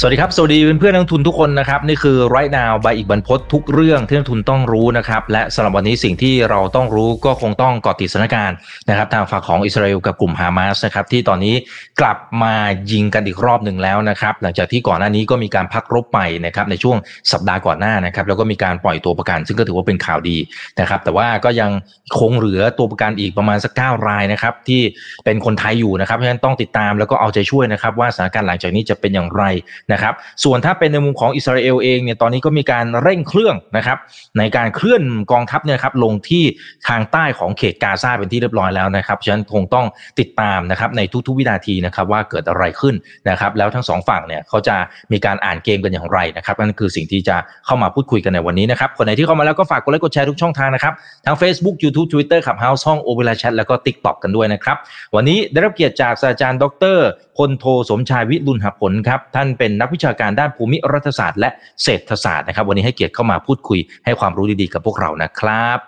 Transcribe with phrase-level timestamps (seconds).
[0.00, 8.56] สวัสดีครับ สวัสดีเพื่อนนักทุนทุกคนนะครับ นี่คือ right now ใบอีกบรรพททุกเรื่องที่นักทุนต้องรู้นะครับ และสำหรับวันนี้สิ่งที่เราต้องรู้ก็คงต้องเกาะติดสถานการณ์
[8.88, 11.54] นะครับทางฝั่งของอิสราเอลกับกลุ่มฮามาสนะครับที่ตอนนี้
[12.00, 12.54] กลับมา
[12.92, 16.96] ยิงกันอีกรอบหนึ่งแล้วนะครับ หลังจากที่ก่อนหน้านี้ก็มีการพักรบไปนะครับในช่วง
[17.32, 20.36] สัปดาห์ก่อนหน้านะครับ แล้วก็มีการปล่อยตัวประกัน ซึ่งก็ถือว่าเป็นข่าวดี
[20.80, 21.70] นะครับ แต่ว่าก็ยัง
[22.18, 24.82] คงเหลือตัวประกันอีกประมาณสักเก้ารายนะครับที่
[25.24, 29.44] เป็นคนไทยอยู่นะครับเพราะฉะนั้นต้องติดตามแล้วก็เอาใจช่วยนะครับว่าสถานการณ์หลังจากนี้จะเป็นอย่างไร
[29.92, 30.14] นะครับ
[30.44, 33.98] ส่วนถ้าเป็นในมุมของอิสราเอลเองเนี่ยตอนนี้ก็มีการเร่งเครื่องนะครับ
[34.38, 36.44] ในการเคลื่อนกองทัพเนี่ยครับลงที่
[36.88, 39.86] ทางใต้ของเขตกาซาเป็นที่เรียบร้อยแล้วนะครับฉะนั้นคงต้อง
[40.20, 42.94] ติดตามนะครับในทุกๆวินาทีนะครับว่าเกิดอะไรขึ้น
[43.30, 44.76] นะครับแล้วทั้งสองฝั่งเนี่ยเขาจะ
[45.12, 50.94] มีการอ่านเกมกันอย่างไรนะครับนั่นคือสิ่งที่จะเข้ามาพูดคุยกันในวันนี้นะครับคนไหนที่เข้ามาแล้วก็ฝากกดไลค์กดแชร์ทุกช่องทางนะครับ
[51.26, 54.76] ทั้ง Facebook YouTube Twitter ขับ House ห้องโอเวลาแชทแล้วก็ TikTok กันด้วยนะครับ
[55.14, 56.96] วันนี้ได้รับเกียรติจากศาสตราจารย์ ดร
[57.36, 61.50] พลโทสมชายวิรุณหผลครับท่านเป็นนักวิชาการด้านภูมิรัฐศาสตร์และ
[61.82, 65.78] เศรษฐศาสตร์นะครับ วันนี้ให้เกียรติเข้ามาพูดคุยให้ความรู้ดีๆกับพวกเรานะครับ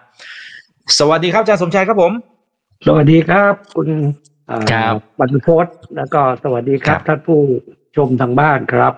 [0.99, 2.13] สวัสดีครับอาจารย์สมชายครับผม
[2.87, 3.89] สวัสดีครับ คุณ
[4.51, 7.41] อ่าครับบรรพศแล้วก็สวัสดีครัครับบท่านผู้
[7.97, 8.95] ชมทางบ้านครับ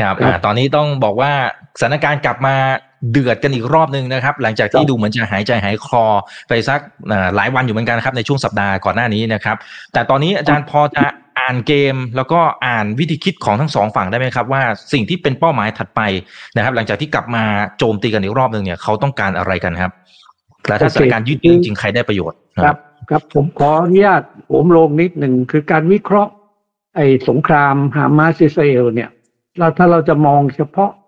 [0.00, 1.32] ครับครับอ่าตอนนี้ต้องบอกว่า
[1.80, 2.56] สถานการณ์กลับมา
[3.10, 6.06] เดือดกันอีกรอบหนึ่งนะครับ หลังจากที่ครับดูเหมือนจะหายใจหายคลอ
[6.48, 6.80] ไปสัก
[7.12, 9.56] อ่าหลายวันอยู่เหมือนกันนะครับในช่วงสัปดาห์ก่อนหน้านี้นะครับ
[9.92, 11.04] แต่ตอนนี้อาจารย์พอจะ
[11.40, 16.00] อ่านเกมแล้วก็อ่านวิธีคิดของทั้งสองฝั่งได้ไหมครับ ว่าสิ่งที่เป็นเป้าหมายถัดไป
[16.56, 17.44] นะครับ หลังจากที่กลับมา
[17.78, 19.92] โจมตีกันอีกรอบหนึ่งเนี่ยเขาต้องการอะไรกันครับ
[20.66, 22.76] และถ้าสถานการณ์ยืดเยื้อจริงๆใครได้ประโยชน์ครับ
[23.10, 26.32] ครับผมขออนุญาตผมลงนิดหนึ่งคือการวิเคราะห์
[26.96, 29.10] ไอ้สงครามฮามาสอิสราเอลเนี่ย
[29.58, 31.01] เราถ้าเราจะมองเฉพาะเ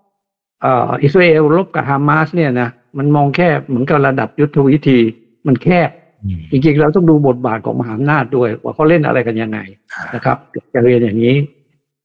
[0.65, 4.99] อ่ออิสราเอลรบกับฮามาสเนี่ยนะมันมองแค่เหมือนกับระดับยุทธวิธี
[5.47, 5.91] มันแคบ
[6.25, 9.59] อืมจริงๆเราต้องดูบทบาทของมหาอำนาจด้วย ว่าเขาเล่นอะไรกันยังไง
[10.15, 10.37] นะครับ
[10.75, 11.37] จะเรียนอย่างนี้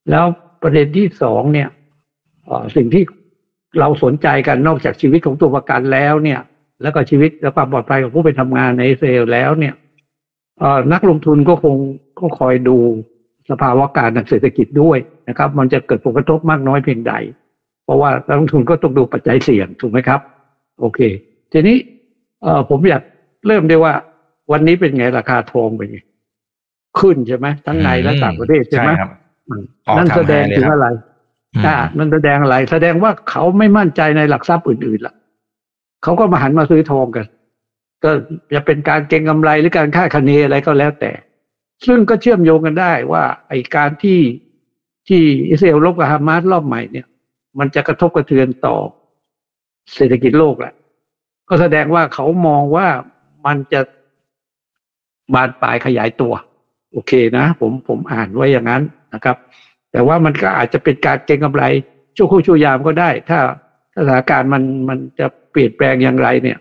[0.09, 0.25] แล้ว
[0.63, 1.67] ประเด็นที่สองเนี่ย
[2.45, 3.03] เอ่อสิ่งที่
[3.79, 6.39] เราสนใจกันนอกจากชีวิตของตัวประกันแล้วเนี่ย
[6.81, 9.73] แล้วก็ชีวิตและความปลอดภัยของผู้ไปทำงานในอิสราเอลแล้วเนี่ย
[10.59, 11.75] เอ่อนักลงทุนก็คง
[12.19, 12.77] ก็คอยดู
[13.49, 14.97] สภาวะการทางเศรษฐกิจด้วย
[15.29, 17.48] นะครับ มันจะเกิดผลกระทบมากน้อยเพียงใดเพ
[17.89, 20.19] ราะว่านักลงทุนก็ต้องดูปัจจัยเสี่ยงถูกไหมครับ
[20.79, 20.99] โอเค
[21.51, 21.77] ทีนี้
[22.43, 23.03] เอ่อผมอยาก
[23.47, 23.93] เริ่มด้วยว่า
[24.51, 25.99] วันนี้เป็นไงราคาทองเป็นไง
[26.99, 29.09] ขึ้นใช่ไหมทั้งในและต่างประเทศใช่ไหมครับ
[29.47, 30.87] อืมออกนั่นทำแสดงให้เลยถึงครับอะไร
[31.55, 35.15] อืมอ่ามันแสดงอะไร แสดงว่าเขาไม่มั่นใจในหลักทรัพย์อื่นๆล่ะ
[36.03, 37.25] เขาก็มาหันมาซื้อทองกัน
[38.03, 38.11] ก็
[38.53, 41.11] จะเป็นการเก็งกำไรหรือการค่าดคะเนอะไรก็แล้วแต่
[41.85, 44.19] ซึ่งก็เชื่อมโยงกันได้ว่าไอการที่
[45.07, 47.07] ที่อิสราเอลรบกับฮามาสรอบใหม่เนี่ย
[47.59, 48.75] มันจะกระทบกระเทือนต่อ
[49.95, 50.73] เศรษฐกิจโลกแหละ
[51.49, 52.87] ก็แสดงว่าเขามองว่า
[53.45, 53.81] มันจะ
[55.33, 56.33] บานปลายขยายตัว
[56.91, 58.83] โอเคนะ ผมผมอ่านไว้อย่างนั้น
[59.13, 59.37] นะครับ
[59.91, 61.63] แต่ว่ามันก็อาจจะเป็นการเก็งกำไร
[62.15, 63.39] ชั่วครู่ชั่วยามก็ได้ถ้า
[63.93, 66.57] ถ้าสถานการณ์มันมันจะเปลี่ยนแปลงอย่างไรเนี่ย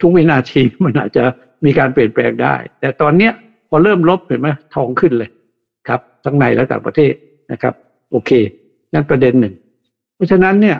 [0.00, 1.24] ทุกวินาทีมันอาจจะ
[1.64, 3.32] มีการเปลี่ยนแปลงได้ แต่ตอนเนี้ย
[3.68, 5.30] พอเริ่มลบเห็นไหมทองขึ้นเลย
[5.88, 7.12] ครับ ทั้งในและต่างประเทศ
[7.52, 7.74] นะครับ
[8.10, 8.30] โอเค
[8.92, 9.54] นั่นประเด็นหนึ่ง
[10.14, 10.78] เพราะฉะนั้นเนี่ย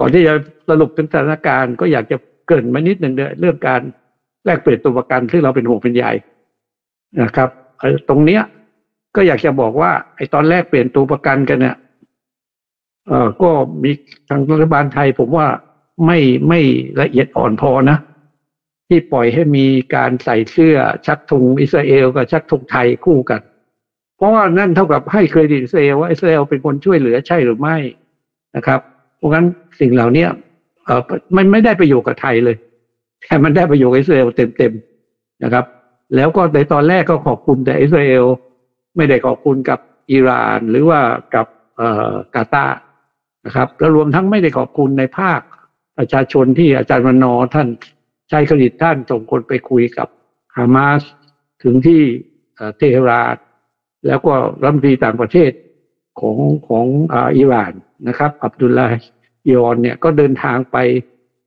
[0.00, 0.34] ก่อนที่จะ
[0.68, 2.16] สรุปถึงสถานการณ์ก็อยากจะ
[2.48, 3.80] เกินมานิดหนึ่งเด้อเรื่องการ
[4.44, 6.04] แลกเปลี่ยนตัวประกันซึ่งเราเป็นห่วงเป็นใย
[7.22, 8.42] นะครับเอ่อตรงเนี้ย
[9.16, 11.76] ก็อยากจะบอกว่าไอ้ตอนแรกเปลี่ยนตัวประกันกันเนี่ย
[13.08, 13.50] เอ่อก็
[13.82, 13.90] มี
[14.28, 15.46] ทางรัฐบาลไทย ผมว่า
[16.06, 16.18] ไม่
[16.48, 16.60] ไม่
[17.00, 17.98] ละเอียดอ่อนพอนะ
[18.88, 23.40] ที่ปล่อยให้มีการใส่เสื้อชักธงอิสราเอลกับชักธงไทยคู่กัน
[24.16, 27.76] เพราะว่านั่นเท่ากับให้เครดิตอิสราเอลว่าอิสราเอลเป็นคนช่วยเหลือใช่หรือไม่
[28.56, 28.80] นะครับ
[29.16, 29.46] เพราะงั้น
[29.80, 30.26] สิ่งเหล่านี้
[30.84, 31.00] เอ่อ
[31.36, 32.56] มันไม่ได้ประโยชน์กับไทยเลย
[33.24, 35.64] แต่มันได้ประโยชน์กับอิสราเอลเต็มๆนะครับ
[36.14, 38.24] แล้วก็ในตอนแรกก็ขอบคุณแต่อิสราเอล
[38.96, 39.78] ไม่ได้ขอบคุณกับ
[40.12, 41.00] อิหร่านหรือว่า
[41.34, 41.46] กับ
[41.80, 42.78] อ่อกาตาร์
[43.46, 45.40] นะครับแล้วรวมทั้งไม่ได้ขอบคุณในภาค
[45.98, 47.68] ประชาชนที่อาจารย์วันนอท่าน
[48.30, 50.08] ใช้เครดิตท่านส่งคนไปคุยกับ
[50.56, 51.02] ฮามาส
[51.62, 52.02] ถึงที่
[52.54, 53.36] เอ่อเทหราน
[54.06, 54.32] แล้วก็
[54.62, 55.50] รัฐมนตรีต่างประเทศ
[56.20, 56.36] ของ
[56.68, 56.86] ของ
[57.36, 57.72] อิหร่าน
[58.08, 58.96] นะครับ อับดุลลาห์
[59.52, 60.76] ยอนเนี่ยก็เดินทางไป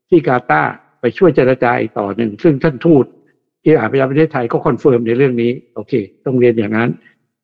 [0.09, 5.93] ที่กาตาร์ไปช่วยเจรจาอีกต่อหนึ่ง ซึ่งท่านทูตอิหร่านประจำประเทศไทยก็ confirm ในเรื่องนี้ โอเค
[6.25, 6.89] ต้องเรียนอย่างนั้น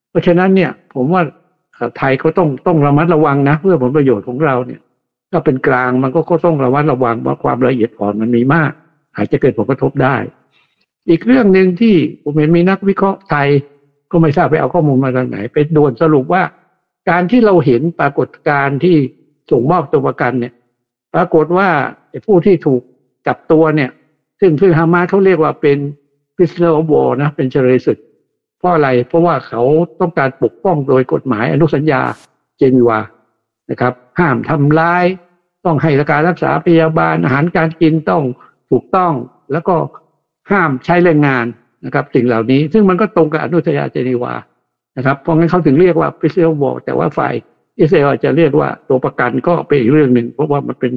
[0.09, 1.21] เพราะฉะนั้นเนี่ยผมว่า
[1.97, 4.81] ไทยก็ต้องต้องระมัดระวังนะ เพื่อผลประโยชน์ของเราเนี่ย
[5.31, 8.71] ถ้าเป็นกลางมันก็ก็ต้องระมัดระวังว่าความละเอียดอ่อนมันมีมาก
[9.15, 10.15] อาจจะเกิดผลกระทบได้
[11.09, 13.47] อีกเรื่องหนึ่งที่ผมเห็นมีนักวิเคราะห์ไทย
[14.11, 16.43] ก็ไม่ทราบไปเอาข้อมูลมาจากไหนเป็นด่วนสรุปว่า
[17.09, 18.97] การที่เราเห็นปรากฏการณ์ที่
[19.51, 20.53] ส่งมอบตัวประกันเนี่ย
[21.15, 21.69] ปรากฏว่า
[22.25, 22.81] ผู้ที่ถูก
[23.27, 23.91] จับตัวเนี่ย
[24.39, 25.77] ซึ่งซึ่งฮามาสเขาเรียกว่าเป็น
[26.35, 27.99] prisoner of war นะเป็นเฉลยศึก
[28.59, 29.63] เพราะอะไร เพราะว่าเขา
[29.99, 32.01] ต้องการปกป้องโดยกฎหมายอนุสัญญา
[32.57, 32.99] เจนีวา
[33.71, 35.05] นะครับ ห้ามทำร้าย
[35.65, 38.23] ต้องให้การรักษาพยาบาลอาหารการกินต้อง
[38.71, 39.13] ถูกต้อง
[39.51, 39.75] แล้วก็
[40.51, 41.45] ห้ามใช้แรงงาน
[41.85, 44.33] นะครับสิ่งเหล่านี้ซึ่งมันก็ตรงกับอนุสัญญาเจนีวา
[44.97, 47.33] นะครับเพราะงั้นเขาถึงเรียกว่า prisoner of war แต่ว่าฝ่าย
[47.79, 50.91] อิสราเอลจะเรียกว่าตัวประกันก็เป็นอีกเรื่องหนึ่งเพราะว่ามันเป็น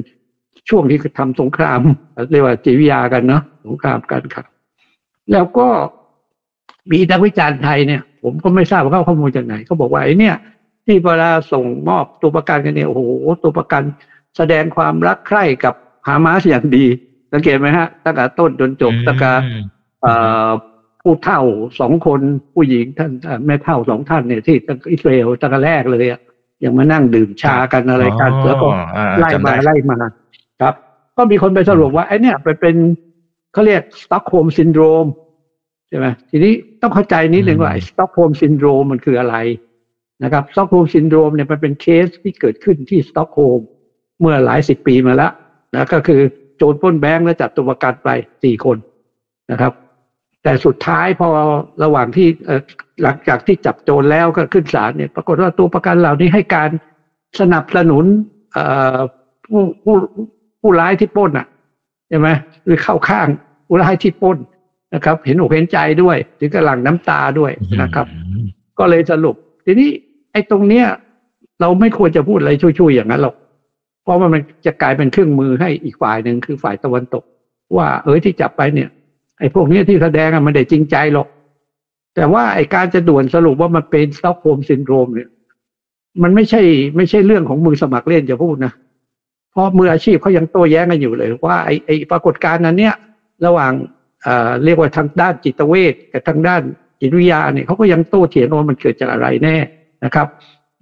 [0.69, 1.79] ช่วงที่ทำสงคราม
[2.31, 4.45] เรียกว่าจีวิยากันเนาะสงครามกันครับ
[5.31, 5.67] แล้วก็
[6.91, 10.35] มีนักวิจารณ์ไทยเนี่ย ผมก็ไม่ทราบว่าเขาข้อมูลจากไหนเขาบอกว่าไอ้เนี่ย
[10.85, 13.01] ที่เวลาส่งมอบตัวประกันกันเนี่ยโอ้โห
[13.43, 13.81] ตัวประกัน
[14.37, 15.73] แสดงความรักใคร่กับ
[16.07, 16.85] ฮามาสอย่างดี
[17.33, 19.31] สังเกตไหมฮะตั้งแต่ต้นจนจบตั้งแต่
[21.01, 21.41] ผู้เฒ่า
[21.79, 22.19] สองคน
[22.53, 23.11] ผู้หญิงท่าน
[23.45, 24.57] แม่เฒ่าสองท่านเนี่ยที่
[24.91, 26.19] อิสราเอลตั้งแต่แรกเลยอะ
[26.63, 28.67] ยังมานั่งดื่มชากันอะไรกันแล้วก็
[29.19, 29.97] ไล่มาไล่มา
[30.61, 30.73] ครับ
[31.17, 32.75] ก็มีคนไปสรุปว่าไอ้นี่ไปเป็น
[33.53, 35.05] เขาเรียก Stockholm syndrome
[35.89, 39.35] ใช่ไหมทีนี้ต้องเข้าใจนิดหนึ่งว่า Stockholm syndrome มันคืออะไร
[40.23, 43.59] นะครับ Stockholm syndrome เนี่ยมันเป็นเคสที่เกิดขึ้นที่สตอกโฮล์ม
[44.19, 45.31] เมื่อหลายสิบปีมาแล้ว
[45.75, 46.21] นะก็คือ
[46.57, 48.09] โจรป้นแบงก์แล้วจับตัวประกันไป
[48.43, 48.77] สี่คน
[49.51, 49.73] นะครับ
[50.43, 51.29] แต่สุดท้ายพอ
[51.83, 52.27] ระหว่างที่
[53.03, 56.69] หลังจากที่จับโจรแล้วก็ขึ้นศาลเนี่ยปรากฏว่าตัวประกันเหล่านี้ให้การ
[57.39, 58.05] สนับสนุน
[59.47, 59.95] ผู้ผู้
[60.61, 61.47] ผู้ร้ายที่ป้นอะ
[62.09, 62.27] ใช่ไหม
[62.65, 63.27] หรือเข้าข้าง
[63.67, 64.37] ผู้ร้ายที่ป้น
[64.95, 67.51] นะครับ เห็นอกเห็นใจด้วยถึงกระหลังน้ำตาด้วย
[67.81, 68.07] นะครับ
[68.79, 69.89] ก็เลยสรุป ทีนี้
[70.31, 70.85] ไอ้ตรงเนี้ย
[71.61, 73.35] เราไม่ควรจะพูดอะไรชุ่ยๆอย่างนั้นหรอก
[74.03, 77.23] เพราะว่ามันจะกลายเป็นเครื่องมือให้อีกฝ่ายหนึ่งคือฝ่ายตะวันตก
[77.75, 78.89] ว่าเอ้ยที่จับไปเนี่ย
[79.39, 81.27] ไอ้พวกนี้ที่แสดงอะไม่ได้จริงใจหรอก
[82.15, 85.29] แต่ว่าไอ้การจะด่วนสรุปว่ามันเป็น Stockholm syndrome เนี่ย
[86.23, 86.61] มันไม่ใช่
[86.97, 88.73] ไม่ใช่เรื่องของมือสมัครเล่นจะพูดนะ
[89.51, 92.95] เพราะมืออาชีพเขายังโต้แย้งกันอยู่เลย ว่าไอ้ไอ้ปรากฏการณ์นั้นเนี่ย
[93.45, 93.71] ระหว่าง
[94.23, 96.61] เอ่อเรียกว่าทางด้านจิตเวชกับทางด้าน
[97.01, 99.55] จิตวิทยาเนี่ยเขาก็ยังโต้เถียงว่ามันเกิดจากอะไรแน่
[100.05, 100.27] นะครับ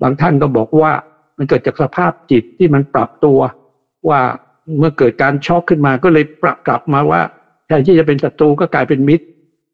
[0.02, 0.92] บางท่านก็บอกว่า
[1.38, 3.40] มันเกิดจากสภาพจิตที่มันปรับตัว
[4.10, 4.20] ว่า
[4.78, 7.22] เมื่อเกิดการช็อกขึ้นมาก็เลยปรับกลับมาว่า
[7.68, 9.26] แทนที่จะเป็นศัตรูก็กลายเป็นมิตร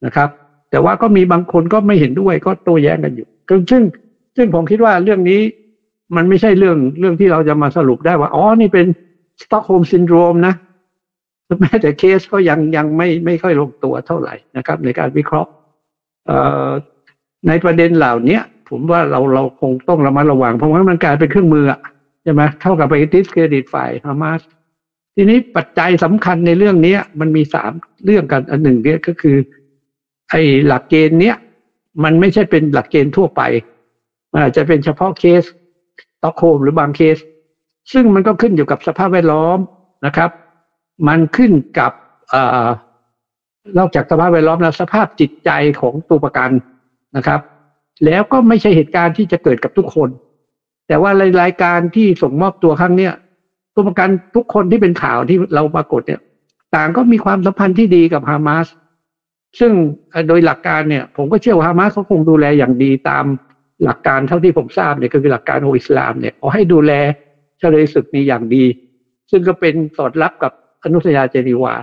[0.06, 0.30] นะครับ
[0.72, 3.82] แต่ว่าก็มีบางคนก็ไม่เห็นด้วยก็โต้แย้งกันอยู่ซึ่ง
[4.36, 5.42] ซึ่งผมคิดว่าเรื่องนี้
[6.16, 8.86] มันไม่ใช่เรื่องเรื่องที่เราจะมาสรุปได้ว่า อ๋อ นี่เป็น
[9.42, 10.54] Stockholm syndrome นะ
[11.62, 15.50] แม้แต่เคสก็ยังยังไม่ไม่ค่อยลงตัวเท่าไหร่นะครับ ในการวิเคราะห์
[17.48, 21.66] ในประเด็นเหล่านี้ผมว่าเราเราคงต้องระมัดระวังเพราะว่ามันกลายเป็นเครื่องมือ
[22.24, 24.42] ใช่ไหมเท่ากับไปดิสเครดิตฝ่ายฮามาส
[25.16, 27.72] ทีนี้ปัจจัยสำคัญในเรื่องนี้มันมีสาม
[28.06, 29.38] เรื่องกันอันหนึ่งเนี่ยก็คือ
[30.30, 31.36] ไอ้หลักเกณฑ์เนี้ย
[32.04, 33.42] มันไม่ใช่เป็นหลักเกณฑ์ทั่วไป
[34.32, 35.44] มันอาจจะเป็นเฉพาะเคส
[36.24, 37.18] ต็อกโฮมหรือบางเคส
[37.94, 39.58] ซึ่งมันก็ขึ้นอยู่กับสภาพแวดล้อม
[40.06, 40.30] นะครับ
[41.08, 41.92] มันขึ้นกับ
[42.34, 42.36] อ
[43.78, 45.50] นอกจากสภาพแวดล้อมแล้วสภาพจิตใจ
[45.82, 46.50] ของตัวประกัน
[47.18, 47.40] นะครับ
[48.06, 50.10] แล้วก็ไม่ใช่เหตุการณ์ที่จะเกิดกับทุกคน
[50.88, 51.12] แต่ว่า
[51.42, 53.14] รายการที่ส่งมอบตัวครั้งเนี้ย
[53.74, 56.22] ตัวประกันทุกคนที่เป็นข่าวที่เราปรากฏเนี่ย
[56.76, 58.68] ต่างก็มีความสัมพันธ์ที่ดีกับฮามาส
[59.60, 59.72] ซึ่ง
[60.28, 63.26] โดยหลักการเนี่ย ผมก็เชื่อว่าฮามาสเขาคงดูแลอย่างดีตาม
[63.84, 66.92] หลักการเท่าที่ผมทราบเนี่ยก็คือหลักการของอิสลามเนี่ยขอให้ดูแล
[67.60, 68.66] เฉลยศึกนี้อย่างดี
[69.32, 70.52] ซึ่งก็เป็นสอดรับกับ
[70.84, 71.74] อนุสยาเจนีวา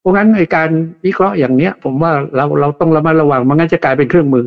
[0.00, 0.68] เพราะงั้นในการ
[1.06, 4.44] วิเคราะห์อย่างเนี้ย ผมว่าเราเราต้องระมัดระวังมันงั้นจะกลายเป็นเครื่องมือ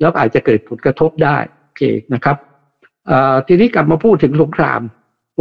[0.00, 1.82] แล้วอาจจะเกิดผลกระทบได้โอเค
[2.14, 2.36] นะครับ
[3.46, 4.80] ทีนี้กลับมาพูดถึงสงคราม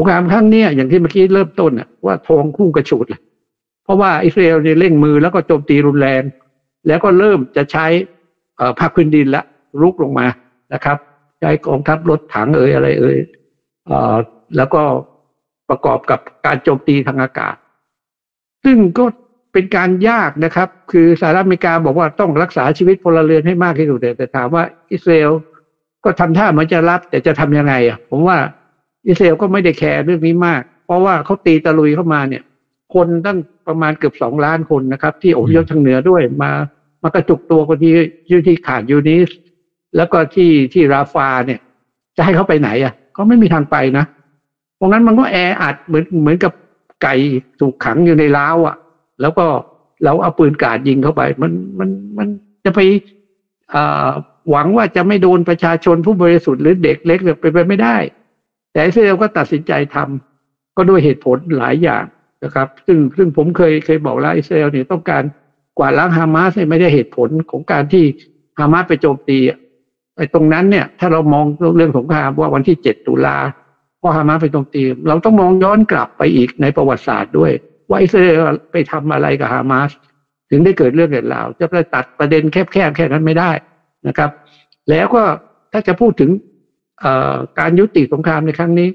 [0.02, 3.22] งครามครั้งนี้อย่างที่เมื่อกี้เริ่มต้นอะว่าทองคู่กระฉุดเลย
[3.84, 6.24] เพราะว่าอิสราเอลเนี่ยเร่งมือแล้วก็โจมตีรุนแรง
[6.88, 7.86] แล้วก็เริ่มจะใช้
[8.80, 9.44] ภาคพื้นดินละ
[9.82, 10.28] รุกลงมา
[10.74, 10.98] นะครับ
[11.40, 13.18] ใช้กองทัพรถถังเอ่ยอะไรเอ่ย
[14.58, 14.82] แล้วก็
[15.70, 17.56] ประกอบกับการโจมตีทางอากาศ
[18.64, 19.06] ซึ่งก็
[19.54, 25.32] เป็นการยากนะครับ คือสหรัฐอเมริกาบอกว่าต้องรักษาชีวิตพลเรือนให้มากที่สุดแต่ถามว่าอิสราเอล
[26.04, 28.38] ก็ทำท่าเหมือนจะรับแต่จะทํำยังไงอะผมว่า
[29.08, 32.44] อิสราเอลก็ไม่ได้แคร์เรื่องนี้มาก เพราะว่าเขาตีตะลุยเข้ามาเนี่ย
[32.94, 33.38] คนตั้ง
[33.68, 36.52] ประมาณเกือบสองล้านคนนะครับ ที่อพยพทางเหนือด้วยมา
[37.04, 37.92] มากระจุกตัวคนที่
[38.30, 39.30] ยูที่ขาดยูนิส
[39.96, 41.60] แล้วก็ที่ที่ราฟาเนี่ย
[42.18, 44.06] จะให้เขาไปไหนอะเขาไม่มีทางไปนะ
[44.76, 46.54] เพราะงั้นมันก็แออัดเหมือนเหมือนกับ
[47.04, 47.16] ไก่
[47.60, 48.76] ถูกขังอยู่ในล้าวอะ
[49.22, 49.46] แล้วก็
[50.04, 52.28] เราเอาปืนกาดยิงเข้าไป มันมันมัน
[52.66, 52.80] จะไป
[54.50, 57.96] หวังว่าจะไม่โดนประชาชนผู้บริสุทธิ์หรือเด็กเล็กไปไปไม่ได้
[58.72, 62.04] แต่อิสราเอลก็ตัดสินใจทำก็ด้วยเหตุผลหลายอย่าง
[62.44, 65.24] นะครับ ซึ่งซึ่งผมเคยเคยบอกแล้วอิสราเอลเนี่ยต้องการ
[65.78, 68.06] กวาดล้างฮามาสไม่ได้เหตุผลของการที่
[68.60, 69.38] ฮามาสไปโจมตี
[70.18, 71.46] ไอ้ตรงนั้นเนี่ย ถ้าเรามอง
[71.78, 73.38] เรื่องสงครามว่าวันที่เจ็ดตุลา
[74.02, 77.52] พอฮามาสไปตรงตีเราต้องมองย้อนกลับไปอีกในประวัติศาสตร์ด้วย
[77.90, 79.90] ว่าอิสราเอลไปทำอะไรกับฮามาส
[80.50, 83.52] ถึงได้เกิดเรื่องเกิดราวจะไปตัดประเด็นแคบๆแค่นั้นไม่ได้
[84.08, 84.32] นะครับ
[84.90, 85.24] แล้วก็
[85.72, 86.30] ถ้าจะพูดถึง
[87.60, 88.90] การยุติสงครามในครั้งนี้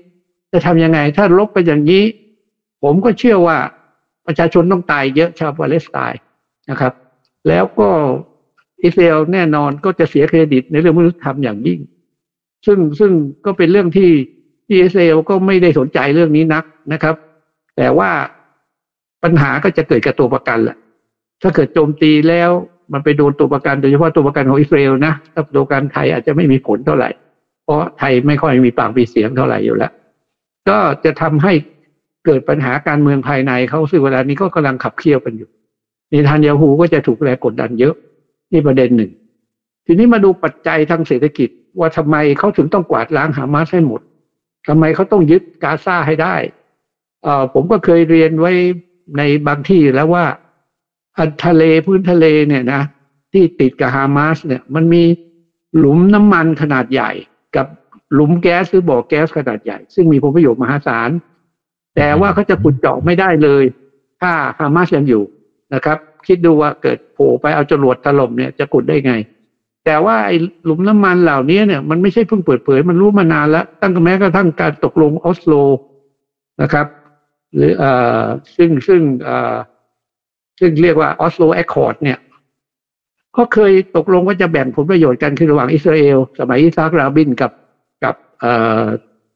[0.52, 2.02] จะทำยังไง ถ้าลบไปอย่างนี้
[2.82, 3.58] ผมก็เชื่อว่า
[4.26, 6.20] ประชาชนต้องตายเยอะชาวปาเลสไตน์
[6.70, 6.92] นะครับ
[7.48, 7.88] แล้วก็
[8.84, 11.80] อิสราเอลแน่นอนก็จะเสียเครดิตในเรื่องมนุษยธรรมอย่างยิ่ง
[12.66, 13.12] ซึ่งซึ่ง
[13.44, 14.10] ก็เป็นเรื่องที่
[14.66, 17.14] ที่อิสราเอลก็ไม่ได้สนใจเรื่องนี้นักนะครับ
[17.76, 18.10] แต่ว่า
[19.22, 20.76] ปัญหาก็จะเกิดกับตัวประกันแหละ
[21.42, 22.50] ถ้าเกิดโจมตีแล้ว
[22.92, 27.10] มันไปโดนตัวประกันโดยเฉพาะตัวประกันของอิสราเอลนะถ้าตัวประกันไทยอาจจะไม่มีผลเท่าไหร่
[27.64, 29.92] เพราะไทยไม่ค่อยมีปากมีเสียงเท่าไหร่อยู่แล้ว
[30.68, 31.52] ก็จะทำให้
[32.24, 35.48] เกิดปัญหาการเมืองภายในเขาซึ่งเวลานี้ก็กำลังขับเคี่ยวกันอยู่
[36.12, 37.94] นิทานยาฮูก็จะถูกแรงกดดันเยอะ
[38.52, 39.10] นี่ประเด็นหนึ่ง
[39.86, 44.00] ทีนี้มาดูปัจจัยทางเศรษฐกิจ ว่าทำไมเขาถึงต้องกวาดล้างหามาสให้หมด
[44.68, 46.36] ทำไมเขาต้องยึดกาซาให้ได้
[47.22, 48.52] เออผมก็เคยเรียนไว้
[49.16, 50.24] ในบางที่แล้วว่า
[51.44, 52.82] ทะเลพื้นทะเลเนี่ยนะ
[53.32, 55.02] ที่ติดกับฮามาสเนี่ย มันมี
[55.76, 57.10] หลุมน้ำมันขนาดใหญ่
[57.56, 57.66] กับ
[58.14, 61.10] หลุมแก๊สหรือบ่อแก๊สขนาดใหญ่ ซึ่งมีผลประโยชน์มหาศาล
[61.96, 63.64] แต่ว่าเขาจะขุดเจาะไม่ได้เลย
[64.20, 65.22] ถ้าฮามาสยังอยู่
[65.74, 69.14] นะครับ คิดดูว่าเกิดโผล่ไปเอาจรวดถล่มเนี่ยจะขุดได้ไง
[69.84, 75.54] แต่ว่าไอ้หลุมน้ำมันเหล่านี้เนี่ยมันไม่ใช่เพิ่งเปิดเผย มันรู้มานานแล้ว ตั้งแต่แม้กระทั่งการตกลงออสโล
[76.62, 76.86] นะครับ
[77.54, 78.22] หรือเอ่อ
[78.56, 79.54] ซึ่งซึ่งเอ่อ
[80.60, 82.18] ซึ่งเรียกว่า Oslo Accord เนี่ย
[83.36, 87.50] ก็เคยตกลงว่าจะแบ่งผลประโยชน์กันคือระหว่างอิสราเอล สมัยอิสซัคราบินกับ
[88.04, 88.14] กับ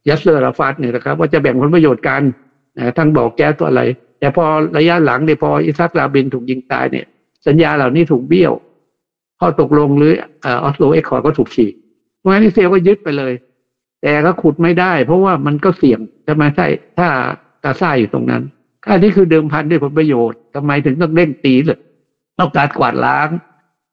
[0.09, 2.23] ยัสเซอร์อาราฟัตเนี่ยนะครับ ว่าจะแบ่งผลประโยชน์กัน
[2.97, 3.83] ทั้งบ่อแก๊สตัวอะไร
[4.19, 4.45] แต่พอ
[4.79, 7.07] ระยะหลังเนี่ยพออิสซัคราบินถูกยิงตายเนี่ย
[7.47, 8.53] สัญญาเหล่านี้ถูกเบี้ยว
[9.41, 10.13] ข้อตกลงหรือ
[10.47, 11.75] Oslo Accord ก็ถูกฉีก
[12.19, 13.33] เพราะงั้นอิสราเอลก็ยึดไปเลย
[14.03, 16.67] แต่ก็ขุดไม่ได้ เพราะว่ามันก็เสี่ยงจะมาใช่
[16.99, 17.09] ถ้า
[17.65, 18.43] กาซาอยู่ตรงนั้น
[18.91, 21.79] อันนี้คือเดิมพันด้วยผลประโยชน์ทำไมถึงต้องเร่งตีเลย
[22.39, 23.29] ต้องการกวาดล้าง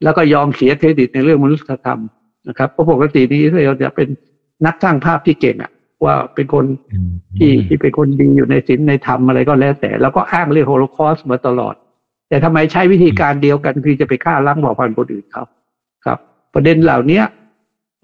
[0.05, 2.00] แล้วก็ยอมเสียเครดิตในเรื่องมนุษยธรรม
[2.47, 4.07] นะครับเพราะปกตินี้เราจะเป็น
[4.65, 5.71] นักสร้างภาพที่เก่งอะ
[6.05, 6.65] ว่าเป็นคน
[7.38, 11.75] ที่ที่เป็นคนดีอยู่ในศีลในธรรมอะไรก็แล้วแต่ แล้วก็อ้างเรื่องโฮโลคอสมาตลอด
[12.29, 15.47] แต่ทำไมใช้วิธีการเดียวกันคือจะไปฆ่าล้างเผ่าพันธุ์คนอื่นครับ
[16.05, 16.19] ครับ
[16.53, 17.25] ประเด็นเหล่าเนี้ย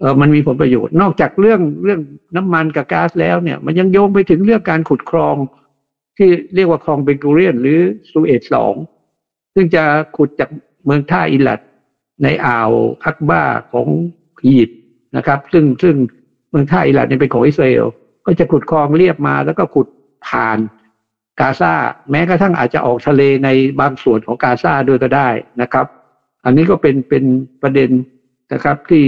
[0.00, 2.00] เออมันมีผลประโยชน์นอกจากเรื่องเรื่อง
[2.36, 5.36] น้ำมันกับก๊าซแล้วเนี่ย มันยังโยงไปถึงเรื่องการขุดคลอง
[6.18, 7.78] ที่เรียกว่าคลองเบเกเรียน หรือ
[8.10, 8.74] ซูเอตสอง
[9.54, 9.82] ซึ่งจะ
[10.16, 10.50] ขุดจาก
[10.84, 11.60] เมืองท่าอิลัด
[12.22, 12.70] ในอ่าว
[13.04, 13.88] อักบ้าของ
[14.44, 14.78] อียิปต์
[15.16, 15.94] นะครับ ซึ่งซึ่ง
[16.50, 17.86] เมืองท่าอิลัดนี่เป็นของอิสราเอล
[18.26, 19.86] ก็จะขุดคลองเรียบมาแล้วก็ขุด
[20.26, 20.58] ผ่าน
[21.40, 21.72] กาซา
[22.10, 23.48] แม้กระทั่งอาจจะออกทะเลใน
[23.80, 25.28] บางส่วนของกาซาด้วยก็ได้
[25.62, 25.86] นะครับ
[26.44, 27.24] อันนี้ก็เป็นเป็น
[27.62, 27.90] ประเด็น
[28.52, 29.06] นะครับที่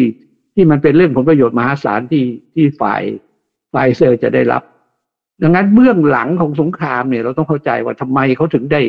[0.54, 3.02] ที่มันเป็นเรื่องผลประโยชน์มหาศาลที่ที่ฝ่าย
[3.74, 4.62] ฝ่ายเซอร์จะได้รับ
[5.42, 8.80] ดังนั้นเบื้องหลังของสงครามเนี่ยเราต้องเข้าใจว่าทำไมเขาถึงได้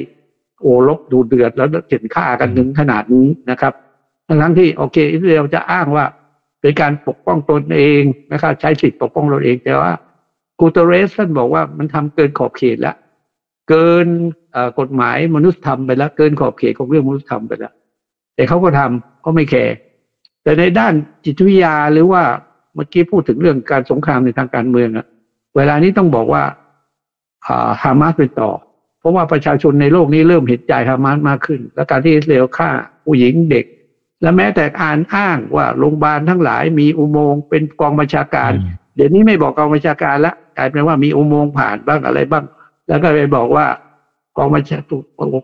[0.61, 3.73] โอลบดูเดือดแล้วเห็นฆ่ากันถึงขนาดนี้นะครับ
[4.27, 6.05] ทั้งที่โอเค อิสราเอลจะอ้างว่า
[6.61, 8.01] เป็นการปกป้องตนเอง
[8.31, 9.91] นะครับใช้สิทธิปกป้องตนเองแต่ว่า
[10.59, 12.95] กูเตเรสท่านบอกว่ามันทำเกินขอบเขตแล้ว
[13.69, 14.07] เกิน
[14.79, 17.73] กฎหมายมนุษยธรรมไปแล้ว เกินขอบเขตของเรื่องมนุษยธรรมไปแล้ว
[18.35, 19.75] แต่เขาก็ทำเขาไม่แคร์
[20.43, 20.93] แต่ในด้าน
[21.25, 22.23] จิตวิทยาหรือว่า
[22.75, 25.05] เมื่อกี้พูดถึงเรื่องการสงครามในทางการเมืองอะ
[25.55, 26.43] เวลานี้ต้องบอกว่า
[27.83, 28.51] ฮามาสเป็นต่อ
[28.99, 32.69] เพราะว่าประชาชนในโลกนี้เริ่มเห็นใจฮามาสมากขึ้น และการที่อิสราเอลฆ่า
[33.05, 33.65] ผู้หญิงเด็ก
[34.21, 38.51] และแม้แต่อ่านอ้างว่าโรงพยาบาลทั้งหลายมีอุโมงค์เป็นกองบัญชาการ
[38.95, 42.45] เดี๋ยวนี้ไม่บอกกองบัญชาการละกลายเป็นว่ามีอุโมงค์ผ่านบ้างอะไรบ้าง
[42.87, 43.65] แล้วก็ไปบอกว่า
[44.37, 44.77] กองบัญชา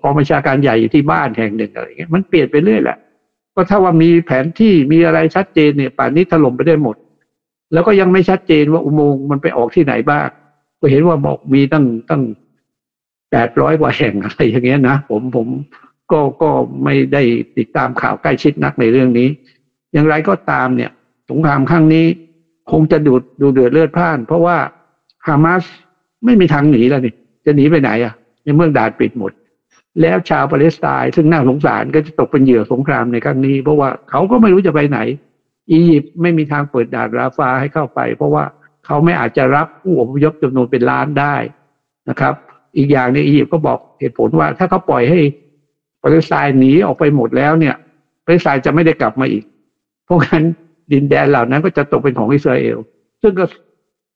[0.03, 2.97] กองบัญชาการใหญ่อยู่ที่บ้านแห่งหนึ่งอะไรเงี้ยมันเปลี่ยนไปเรื่อยแหละ
[3.55, 6.95] ก็ถ้าว่ามีแผนที่มีอะไรชัดเจนเนี่ยป่านนี้ถล่มไปได้หมด
[7.73, 10.27] แล้วก็ยังไม่ชัดเจนว่าอุโมงค์มันไปออกที่ไหนบ้าง
[10.79, 12.23] ก็เห็นว่าบอกมีตั้งตั้ง
[13.31, 15.47] แปดร้อยกว่าแห่งอะไรอย่างเงี้ยนะผมผม
[16.11, 16.51] ก็ก็
[16.83, 17.23] ไม่ได้
[17.57, 19.27] ติดตามข่าวใกล้ชิดนักในเรื่องนี้
[19.93, 20.91] อย่างไรก็ตามเนี่ย
[21.29, 22.05] สงครามครั้งนี้
[22.71, 24.57] คงจะดูดดูเดือดเลือดพ่าน เพราะว่า
[25.27, 25.63] ฮามาส
[26.25, 27.13] ไม่มีทางหนีแล้วนี่
[27.45, 28.13] จะหนีไปไหนอะ
[28.43, 29.31] ในเมืองด่านปิดหมด
[30.01, 34.99] แล้วชาวปาเลสไตน์ซึ่งน่าสงสารก็จะตกเป็นเหยื่อสงครามในครั้งนี้ เพราะว่าเขาก็ไม่รู้จะไปไหน
[35.71, 38.43] อียิปต์ไม่มีทางเปิดด่านราฟาให้เข้าไป เพราะว่า
[38.85, 41.35] เขาไม่อาจจะรับผู้อพยพจำนวนเป็นล้านได้
[42.09, 42.33] นะครับ
[42.77, 45.19] อีกอย่างในอียิปต์ก็บอกเหตุผลว่า ถ้าเขาปล่อยให้
[46.03, 47.75] ปาเลสไตน์หนีออกไปหมดแล้วเนี่ย
[48.23, 49.43] ปาเลสไตน์จะไม่ได้กลับมาอีก
[50.05, 50.43] เพราะงั้น
[50.91, 52.77] ดินแดนเหล่านั้นก็จะตกเป็นของอิสราเอล
[53.21, 53.45] ซึ่งก็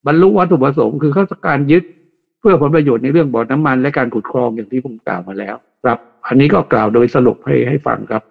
[0.06, 1.84] บรรลุวัตถุประสงค์คือเขาต้องการยึด
[2.40, 8.24] เพื่อผลประโยชน์ในเรื่องบ่อน้ำมัน และการขุดคลองอย่างที่ผมกล่าวมาแล้ว ครับ อันนี้ก็กล่าวโดยสรุปให้ให้ฟังครับ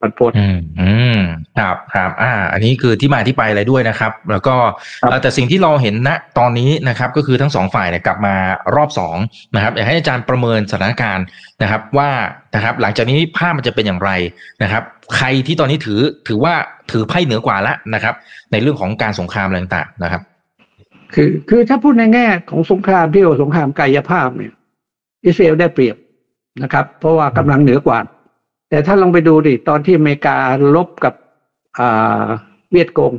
[0.00, 1.20] บรรพตอืมอืม
[1.58, 4.56] ครับครับอ่า อันนี้คือที่มาที่ไปอะไรด้วยนะครับ แล้วก็
[5.02, 8.34] ครับเอ่อแต่สิ่งที่เราเห็นณตอนนี้นะครับ ก็คือทั้งสองฝ่ายเนี่ยกลับมา
[8.74, 9.16] รอบสอง
[9.54, 11.24] นะครับอยากให้อาจารย์ประเมินสถานการณ์
[11.62, 12.10] นะครับว่า
[12.54, 14.10] นะครับ หลังจากนี้ภาพมันจะเป็นอย่างไร
[14.62, 14.82] นะครับ
[15.16, 16.54] ใครที่ตอนนี้ถือถือว่า
[16.90, 18.14] ถือไพ่เหนือกว่าแล้วนะครับ
[18.52, 20.22] ในเรื่องของการสงครามอะไรต่างๆนะครับ
[21.14, 24.52] คือคือถ้าพูดในแง่ของสงครามที่ว่าสงครามกายภาพเนี่ย
[25.26, 25.96] อิสราเอลได้เปรียบ
[26.62, 27.98] นะครับ เพราะว่ากำลังเหนือกว่า
[28.70, 30.36] แต่ถ้าลองไปดูดิตอนที่อเมริกา
[30.74, 31.14] ลบกับ
[31.78, 32.26] อ่า
[32.72, 33.12] เวียดกง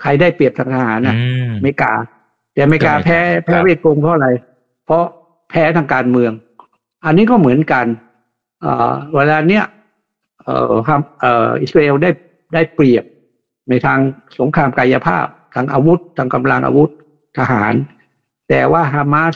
[0.00, 1.92] ใครได้เปรียบทางทหารนะอืมอเมริกา
[2.52, 4.28] แต่อเมริกาใช่แพ้ครับแพ้เวียดกงเพราะอะไร
[4.86, 5.04] เพราะ
[5.50, 6.32] แพ้ทางการเมือง
[7.04, 7.86] อันนี้ก็เหมือนกัน
[8.62, 9.64] เอ่อเวลาเนี้ย
[10.44, 12.10] เอ่อครับเอ่ออิสราเอลได้
[12.54, 13.04] ได้เปรียบ
[13.68, 13.98] ในทาง
[14.38, 16.90] สงครามกายภาพทางอาวุธทางกำลังอาวุธ
[17.38, 17.74] ทหาร
[18.48, 19.34] แต่ว่าฮามาส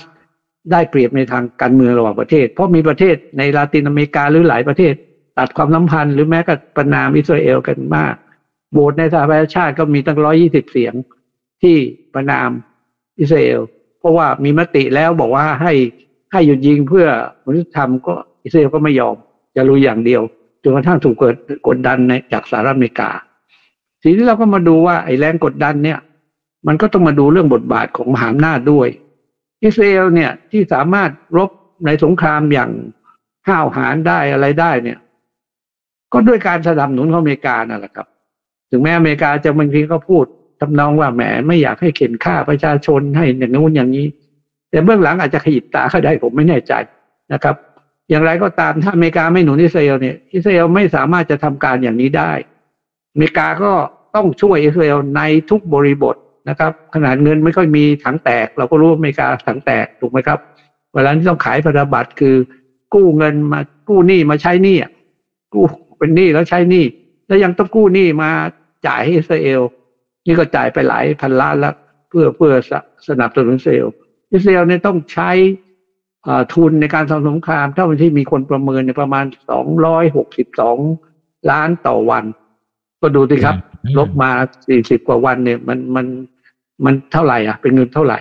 [0.72, 4.94] ได้เปรียบในทางการเมืองระหว่างประเทศ เพราะมีประเทศในลาตินอเมริกาหรือหลายประเทศ
[5.38, 8.14] ตัดความสัมพันธ์หรือแม้กระประนามอิสราเอลกันมาก
[8.72, 10.94] โหวตในสหประชาชาติก็มีตั้งร้อยี่สิบเสียง
[11.62, 11.76] ที่
[12.14, 12.48] ประนาม
[13.20, 13.60] อิสราเอล
[13.98, 15.72] เพราะว่ามีมติแล้วบอกว่าให้
[16.32, 17.06] ให้หยุดยิงเพื่อ
[17.46, 19.16] มนุษยธรรมก็อิสราเอลก็ไม่ยอม
[19.56, 20.22] จะรู้อย่างเดียว
[20.62, 21.34] จนกระทั่งถูกกด
[21.66, 23.10] กดดันในจากสหรัฐอเมริกา
[24.02, 25.98] ทีนี้เราก็มาดูว่าไอ้แรงกดดันเนี่ย
[26.66, 28.88] มันก็ต้องมาดูเรื่องบทบาทของมหาอำนาจด้วย
[29.64, 31.50] อิสราเอลเนี่ยที่สามารถรบ
[31.86, 32.70] ในสงครามอย่าง
[33.48, 34.98] ห้าวหาญได้อะไรได้เนี่ย
[36.12, 38.06] ก็ด้วยการสนับสนุนของอเมริกานั่นแหละครับ
[38.70, 40.24] ถึงแม้อเมริกาจะบางทีก็พูด
[40.60, 44.06] ทำนองว่าแหมไม่อยากให้เข็นฆ่าประชาชนให้อย่างนู้นอย่างนี้
[44.70, 46.72] แต่เบื้องหลังอาจจะขยิบตาเขาได้ผมไม่แน่ใจ
[47.32, 47.56] นะครับ
[48.10, 52.32] อย่างไรก็ตามถ้าอเมริกาไม่หนุนอิสราเอลเนี่ยอิสราเอลไม่สามารถจะทำการอย่างนี้ได้
[53.12, 53.72] อเมริกาก็
[54.14, 56.16] ต้องช่วยอิสราเอลในทุกบริบท
[56.48, 60.38] นะครับ ขนาดเงินไม่ค่อยมีถังแตก เราก็รู้ว่าอเมริกาถังแตกถูกไหมครับ
[60.94, 62.36] เวลาที่ต้องขายพันธบัตรคือ
[62.94, 64.90] กู้เงินมากู้หนี้มาใช้หนี้อะ
[65.54, 65.64] กู้
[66.02, 66.84] เป็นหนี้แล้วใช้หนี้
[67.26, 68.30] แล้วยังต้องกู้หนี้มา
[68.86, 69.60] จ่ายให้อิสราเอล
[70.26, 71.74] นี่ก็จ่ายไปหลายพันล้านแล้ว
[72.08, 72.72] เพื่อเพื่อส
[73.08, 73.88] สนับสนุนอิสราเอล
[74.32, 75.30] อิสราเอลเนี่ยต้องใช้
[76.26, 80.78] อ่าทุนในการทำสงครามเท่าที่มีคนประเมินเนี่ยประมาณสองร้อยหกสิบสอง
[81.50, 82.24] ล้านต่อวัน
[83.00, 84.30] ก็ดูสิครับอืมลบมา
[84.68, 86.06] สี่สิบกว่าวันเนี่ย มันมัน
[86.84, 88.18] มันเท่าไหร่อะ เป็นเงินเท่าไหร่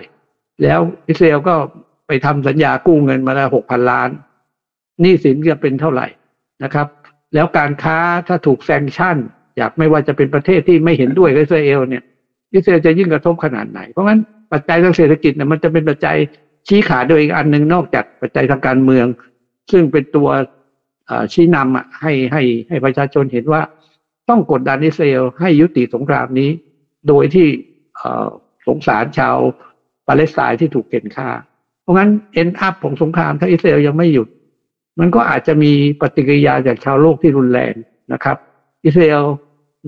[0.62, 1.54] แล้วอิสราเอลก็
[2.06, 4.08] ไปทำสัญญากู้เงินมาแล้วหกพันล้าน
[5.00, 6.06] หนี้สินจะเป็นเท่าไหร่
[6.64, 6.86] นะครับ
[7.34, 9.16] แล้วการค้าถ้าถูกแซงชั่น
[9.56, 12.02] อยากไม่ว่าจะเป็นประเทศที่ไม่เห็นด้วยกับอิสราเอลเนี่ย
[12.54, 14.20] อิสราเอลจะยิ่งกระทบขนาดไหน เพราะงั้น
[14.52, 16.16] ปัจจัยทางเศรษฐกิจเนี่ยมันจะเป็นปัจจัย
[16.68, 19.06] ชี้ขาดโดยอีกอันหนึ่งนอกจากปัจจัยทางการเมือง
[19.72, 20.28] ซึ่งเป็นตัว
[21.32, 23.62] ชี้นำอะให้ให้ให้ประชาชนเห็นว่า
[24.28, 26.50] ต้องกดดันอิสราเอลให้ยุติสงครามนี้
[27.08, 27.46] โดยที่
[28.66, 29.36] สงสารชาว
[30.08, 31.28] ปาเลสไตน์ที่ถูกเก็นฆ่า
[31.82, 34.28] เพราะงั้นเอ็นอัพของสงครามถ้าอิสราเอลยังไม่หยุด
[35.00, 37.74] มันก็อาจจะมีปฏิกิริยาจากชาวโลกที่รุนแรง
[38.12, 38.36] นะครับ
[38.84, 39.24] อิสราเอล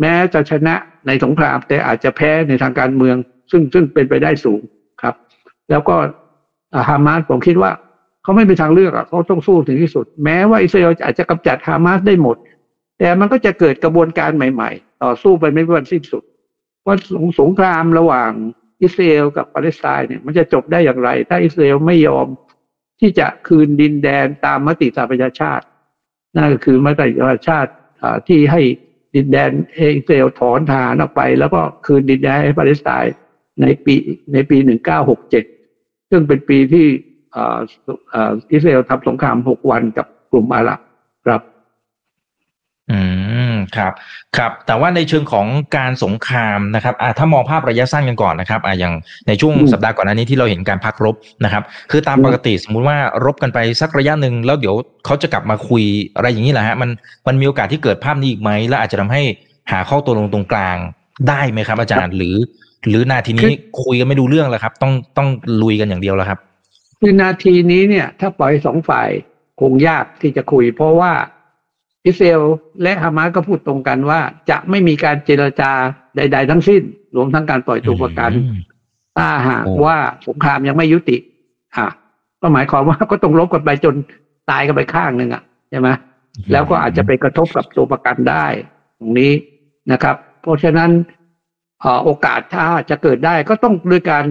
[0.00, 0.74] แม้จะชนะ
[1.06, 3.16] ในสงคราม แต่อาจจะแพ้ในทางการเมือง
[3.50, 4.60] ซึ่งซึ่งเป็นไปได้สูง
[5.02, 5.14] ครับ
[5.70, 5.96] แล้วก็
[6.88, 7.70] ฮามาสผมคิดว่า
[8.22, 12.36] เขาไม่มีทางเลือกเขาต้องสู้ถึงที่สุด แม้ว่าอิสราเอลอาจจะกำจัดฮามาสได้หมด
[12.98, 16.22] แต่มันก็จะเกิดกระบวนการใหม่ ๆ ต่อสู้ไปไม่มีวันสิ้นสุด
[16.86, 18.30] ว่าสงสงครามระหว่าง
[18.82, 22.26] อิสราเอลกับปาเลสไตน์เนี่ยมันจะจบได้อย่างไร ถ้าอิสราเอลไม่ยอม
[23.00, 25.64] ที่จะคืนดินแดนตามมติสหประชาชาติ
[26.36, 27.72] นั่นก็คือมติสหประชาชาติ
[28.28, 28.62] ที่ให้
[29.14, 33.14] ดินแดนเอเซลถอนทหารออกไป แล้วก็คืนดินแดนให้ปาเลสไตน์
[33.60, 33.94] ในปี
[34.32, 34.56] ในปี
[35.34, 36.86] 1967 ซึ่งเป็นปีที่
[38.52, 40.80] อิสราเอลทำสงคราม 6 วันกับกลุ่มอาหรับ
[41.26, 41.40] ครับ
[43.76, 43.92] ครับ
[44.36, 48.94] ครับแต่ว่าในเชิงของการสงครามนะครับอ่าถ้ามองภาพระยะสั้นกันก่อนนะครับอ่าอย่าง
[49.28, 55.82] ในช่วงอืมสัปดาห์ก่อนหน้านี้ที่เราเห็นการพักรบนะครับ คือตามอืมปกติสมมุติว่ารบกันไปสักระยะหนึ่งแล้วเดี๋ยวเขาจะกลับมาคุย
[56.16, 56.90] อะไรอย่างนี้แหละฮะมัน
[57.26, 59.22] มันมีโอกาสที่เกิดภาพนี้อีกไหมและอาจจะทำให้
[59.70, 60.76] หาข้อตกลงตรงกลาง
[61.28, 62.36] ได้ไหมครับ อาจารย์หรือ
[62.88, 65.28] หรือนาทีนี้คุยกันไม่ดูเรื่องแล้วครับ ต้องต้อง
[65.62, 66.38] ลุยกันอย่างเดียวแล้วครับ
[67.00, 69.08] คือนาทีนี้เนี่ย ถ้าปล่อยสองฝ่าย
[69.60, 71.12] คงยากที่จะคุย เพราะว่า
[72.06, 72.42] อิสราเอล
[72.82, 75.70] และฮามาสก็พูดตรงกันว่า จะไม่มีการเจรจา
[76.16, 76.82] ใด ๆ ทั้งสิ้น
[77.16, 78.58] รวมทั้งการปล่อยตัวประกันอืม
[79.16, 81.16] ถ้าหากโอ้ว่าสงครามยังไม่ยุติ
[81.76, 81.88] อะ
[82.40, 83.94] ก็หมายความว่าก็ต้องลบกันไปจน
[84.50, 85.88] ตายกันไปข้างหนึ่งอะใช่ไหม
[86.52, 88.46] แล้วก็อาจจะไปกระทบกับตัวประกันได้
[88.98, 89.32] ตรงนี้
[89.92, 90.90] นะครับ เพราะฉะนั้น
[91.80, 94.24] เอ่อโอกาสถ้าจะเกิดได้ก็ต้องด้วยการ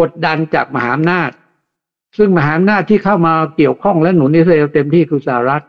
[0.00, 1.30] กดดันจากมหาอำนาจ
[2.18, 5.64] ซึ่งมหาอำนาจที่เข้ามาเกี่ยวข้องและหนุนอิสราเอลเต็มที่คือสหรัฐ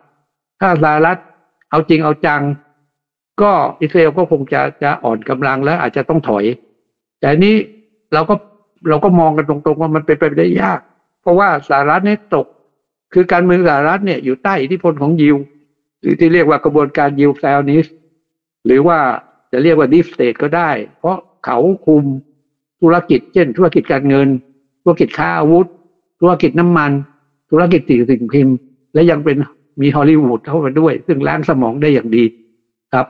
[0.61, 1.17] ถ้าสหรัฐ
[1.71, 2.41] เอาจริงเอาจัง
[3.41, 6.45] ก็อิสราเอลก็คงจะจะอ่อนกำลังและอาจจะต้องถอย
[7.19, 7.55] แต่อันนี้
[8.13, 8.35] เราก็
[8.89, 10.79] เราก็มองกันตรงๆว่ามันเป็นไปได้ยาก
[11.21, 12.45] เพราะว่าสหรัฐเนี่ยตก
[13.13, 15.35] คือการเมืองสหรัฐเนี่ยอยู่ใต้อิทธิพลของยิว
[16.01, 17.85] หรือที่เรียกว่ากระบวนการยิว Zionist
[18.65, 18.99] หรือว่า
[19.51, 22.03] จะเรียกว่า deep state ก็ได้ เพราะเขาคุม
[22.81, 24.27] ธุรกิจเช่น ธุรกิจการเงิน
[24.83, 25.67] ธุรกิจค้าอาวุธ
[26.19, 26.91] ธุรกิจน้ำมัน
[27.51, 28.55] ธุรกิจสิ่งสิ่งพิมพ์
[28.93, 29.37] และยังเป็น
[29.81, 32.23] มีฮอลลีวูดเข้ามาด้วย ซึ่งล้างสมองได้อย่างดี
[32.93, 33.07] ครับ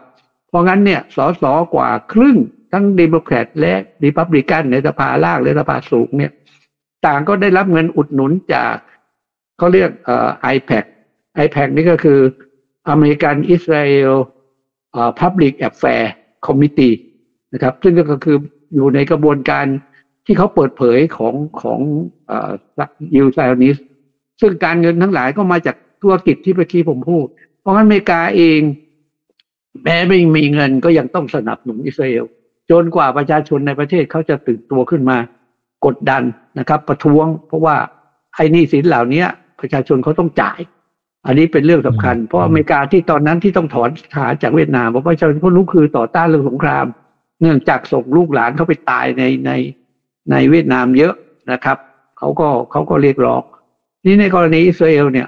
[0.49, 1.43] เพราะงั้นเนี่ยสส
[1.73, 2.37] กว่าครึ่ง
[2.71, 6.31] ทั้งเดโมแครตและริพับลิกันในสภาล่างและสภาสูงเนี่ย
[7.07, 8.75] ต่างก็ได้รับเงินอุดหนุนจาก
[9.57, 10.85] เขาเรียกเอ่อ IPAC
[11.45, 12.19] IPAC นี่ก็คือ
[12.89, 14.13] อเมริกันอิสราเอล
[14.91, 16.11] เอ่อ Public Affairs
[16.45, 16.95] Committee
[17.53, 18.37] นะครับ ซึ่งก็คือ
[18.75, 19.65] อยู่ในกระบวนการ
[20.25, 21.79] ที่เขาเปิดเผยของของ
[23.17, 23.77] ยูไซอนิส
[24.41, 27.25] ซึ่งการเงินทั้งหลายก็มาจาก ธุรกิจที่เมื่อกี้ผมพูด
[27.61, 28.61] เพราะงั้นอเมริกาเอง
[29.83, 32.25] แม้ไม่มีเงินก็ยังต้องสนับสนุนอิสราเอล
[32.71, 35.17] จนกว่าประชาชนในประเทศเขาจะตื่นตัวขึ้นมา
[35.85, 36.23] กดดัน
[36.59, 37.75] นะครับ ประท้วง เพราะว่า
[38.35, 39.23] ไอ้หนี้สินเหล่านี้
[39.59, 40.59] ประชาชนเขาต้องจ่าย
[41.25, 46.85] อันนี้เป็นเรื่องสำคัญ เพราะอเมริกาที่ตอนนั้นที่ต้องถอนทหารจากเวียดนามเพราะประชาชนเขารู้คือต่อต้านเรื่องสงคราม
[47.41, 49.51] เนื่องจากส่งลูกหลานเขาไปตายในใน
[50.31, 51.13] ในเวียดนามเยอะ
[51.51, 51.77] นะครับ
[52.17, 53.41] เขาก็เขาก็เรียกร้อง
[54.05, 55.27] นี่ในกรณีอิสราเอลเนี่ย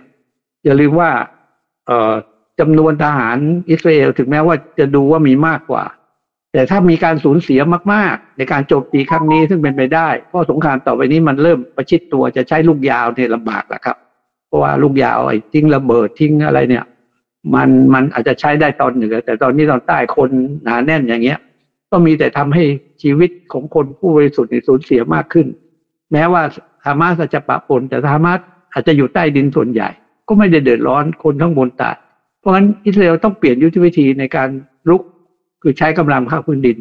[0.63, 1.09] อย่าลืมว่า
[1.87, 2.13] เอ่อ
[2.59, 3.37] จำนวนทหาร
[3.69, 5.83] อิสราเอลถึงแม้ว่าจะดูว่ามีมากกว่า
[6.53, 7.59] แต่ถ้ามีการสูญเสีย
[7.93, 13.97] มาก ๆ ในการโจมตีครั้งนี้ซึ่งเป็นไปได้เพราะสงครามต่อไปนี้มันเริ่มประชิดตัวจะใช้ลูกยาวเนี่ยลำบากแล้วครับ
[14.47, 16.85] เพราะว่าลูกยาวไอ้ทิ้งระเบิดทิ้งอะไรเนี่ย
[17.55, 20.29] มันมันอาจจะใช้ได้ตอนเหนือ แต่ตอนนี้ตอนใต้คน
[20.63, 21.39] หนาแน่นอย่างเงี้ย
[21.91, 22.63] ก็มีแต่ทำให้
[23.03, 25.47] ชีวิตของคนผู้บริสุทธิ์สูญเสียมากขึ้น
[26.11, 26.43] แม้ว่า
[26.85, 28.39] ฮามาสจะปะปนแต่ฮามาส
[28.73, 29.89] อาจจะอยู่ใต้ดินส่วนใหญ่
[30.27, 31.95] ก็ไม่ได้เดือดร้อนคนทั้งบนตาย
[32.39, 34.49] เพราะฉะนั้นอิสราเอลต้องเปลี่ยนยุทธวิธีในการ
[34.89, 35.01] รุก
[35.61, 36.77] คือใช้กำลังภาคพื้นดิน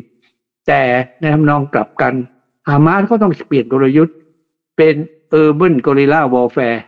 [0.67, 0.83] แต่
[1.21, 2.15] ในทำนองกลับกัน
[2.69, 4.17] ฮามาสก็ต้องเปลี่ยนกลยุทธ์
[4.77, 4.95] เป็น
[5.41, 6.81] urban guerrilla warfare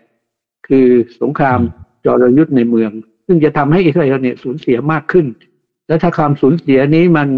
[0.69, 0.89] คือ
[1.21, 1.59] สงคราม
[2.05, 2.91] จรยุทธ์ในเมือง
[3.27, 5.27] ซึ่งจะทำให้อิสราเอลเนี่ยสูญเสียมากขึ้น
[5.87, 7.29] และถ้าความสูญเสียนี้มัน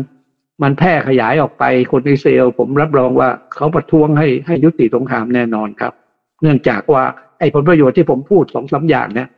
[0.62, 5.92] มันแพร่ขยายออกไปคนอิสราเอลผมรับรองว่าเขาประท้วงให้ให้ยุติสงครามแน่นอนครับ
[6.42, 7.04] เนื่องจากว่า
[7.38, 9.28] ไอ้ผลประโยชน์ที่ผมพูดสองสาอย่างเนี่ย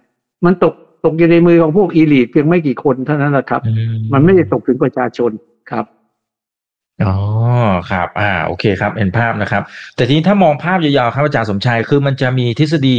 [0.45, 3.63] มันตกตกอยู่ในมือของพวกอีลีทเพียงไม่กี่คนเท่านั้นแหละครับ
[4.13, 5.31] มันไม่ได้ตกถึงประชาชน
[5.71, 5.87] ครับ
[7.07, 7.17] อ๋อ
[7.91, 9.63] ครับ อ่า โอเคครับ เห็นภาพนะครับ
[9.97, 12.97] แต่ทีนี้ถ้ามองภาพยาวๆครับอาจารย์สมชัย คือมันจะมีทฤษฎี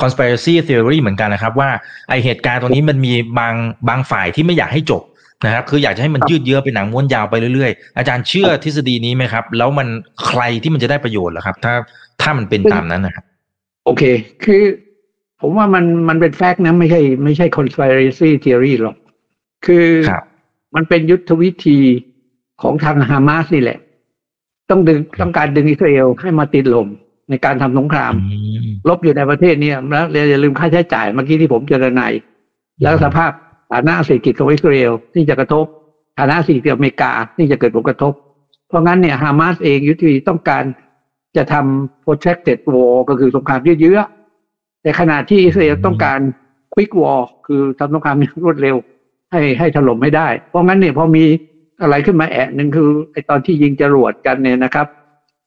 [0.00, 1.70] conspiracy theory เหมือนกันนะครับ ว่า
[2.08, 3.54] ไอเหตุการณ์ตรงนี้มันมีบาง
[3.88, 5.02] บางฝ่ายที่ไม่อยากให้จบ
[5.44, 9.88] นะครับ คืออยากจะให้มันยืดเยื้อเป็นหนังม้วนยาวไปเรื่อยๆ อาจารย์เชื่อทฤษฎีนี้ไหมครับ แล้วมัน
[10.26, 11.72] ใครที่มันจะได้ประโยชน์เหรอครับ ถ้า
[12.22, 13.24] ถ้ามันเป็นตามนั้นนะครับ
[13.84, 14.02] โอเค
[14.44, 14.62] คือ
[15.40, 18.96] ผมว่ามันมันเป็นแฟกต์นะ ไม่ใช่ไม่ใช่ conspiracy theory หรอก
[19.66, 20.24] คือครับ
[20.74, 21.78] มันเป็นยุทธวิธี
[22.62, 23.78] ของทางฮามาสนี่แหละ
[24.70, 26.88] ต้องดึงต้องการดึงอิสราเอลให้มาติดลม
[27.30, 32.12] ในการทำสงครามอืมลบอยู่ในประเทศเนี้แล้วอย่าลืมค่าใช้จ่ายเมื่อกี้ที่ผมเจรนาย
[32.82, 33.30] แล้วสภาพ
[33.72, 35.64] ฐานะเศรษฐกิจของอิสราเอลที่จะกระทบ
[36.18, 38.12] ฐานะเศรษฐกิจอเมริกาที่จะเกิดผลกระทบ
[38.68, 40.62] เพราะงั้นเนี่ยฮามาสเองยุทธวิธีต้องการ
[41.36, 43.98] จะทำ protracted war ก็คือสงครามยืดเยื้อ
[44.82, 46.20] แต่ขณะที่อิสราเอลต้องการ
[46.74, 48.76] quick war คือทำสงครามอย่างรวดเร็ว
[49.32, 51.24] ให้ให้ถล่มไม่ได้ เพราะงั้นเนี่ยพอมี
[51.82, 54.86] อะไรขึ้นมาแอะหนึ่งคือไอตอนที่ยิงจรวดกันเนี่ยนะครับ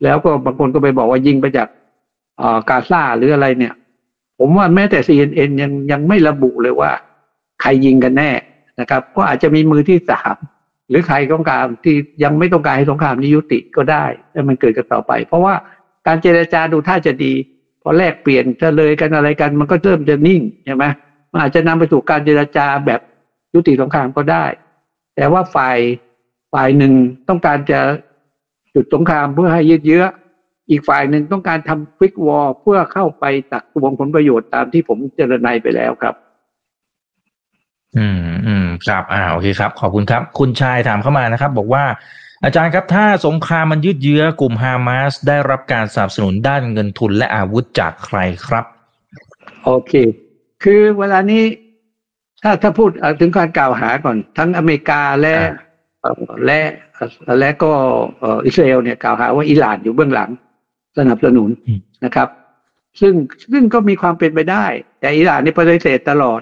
[0.04, 1.68] แล้วก็บางคนก็ไปบอกว่ายิงไปจาก
[2.38, 3.74] เอ่อกาซาหรืออะไรเนี่ย
[4.40, 6.92] ผมว่าแม้แต่ CNN ยังยังไม่ระบุเลยว่า
[7.62, 8.32] ใครยิงกันแน่
[8.80, 10.36] นะครับ ก็อาจจะมีมือที่สาม
[10.90, 15.54] หรือใครต้องการที่ยังไม่ต้องการให้สงครามนี้ยุติก็ได้แต่มันเกิดกันต่อไป เพราะว่า
[16.08, 17.34] การเจรจาดูท่าจะดี
[17.82, 20.86] พอแลกเปลี่ยนจะเลยกันอะไรกัน มันก็เริ่มจะนิ่งใช่ไหม
[21.32, 23.00] มันอาจจะนำไปสู่การเจรจาแบบ
[23.54, 24.46] ยุติสงครามก็ได้
[25.16, 25.78] แต่ว่าฝ่าย
[26.54, 26.94] ฝ่ายหนึ่ง
[27.30, 27.80] ต้องการจะ
[28.72, 30.04] หยุดสงครามเพื่อให้ยืดเยื้อ
[30.70, 36.16] อีกฝ่ายหนึ่งต้องการทำควิกวอลเพื่อเข้าไปตักตวงผลประโยชน์ตามที่ผมเจรนายไปแล้วครับ
[37.98, 41.84] อืมอืมครับ อ่าโอเคครับ ขอบคุณครับ คุณชายถามเข้ามานะครับ บอกว่า
[42.44, 48.66] อาจารย์ครับถ้าสงครามมันยืดเยื้อกลุ่มฮามาสได้รับการสนับสนุนด้านเงินทุนและอาวุธจากใครครับ
[49.66, 49.94] โอเค
[50.64, 51.44] คือเวลานี้
[52.44, 55.54] ถ้าถ้าพูดเอ่อถึงการกล่าวหาก่อน ทั้งอเมริกาและอ่า
[56.02, 56.60] เอ่อและ
[56.96, 57.72] เอ่อและก็
[58.20, 60.30] เอ่ออิสราเอลเนี่ยกล่าวหาว่าอิหร่านอยู่เบื้องหลัง
[60.98, 62.30] สนับสนุนอืมนะครับ
[63.02, 63.14] ซึ่ง
[63.52, 64.66] ซึ่งก็มีความเป็นไปได้
[65.00, 66.42] แต่อิหร่านนี่ปฏิเสธตลอด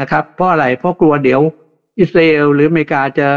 [0.00, 1.40] นะครับ เพราะอะไรเพราะกลัวเดี๋ยว
[2.00, 3.28] อิสราเอลหรืออเมริกาจะ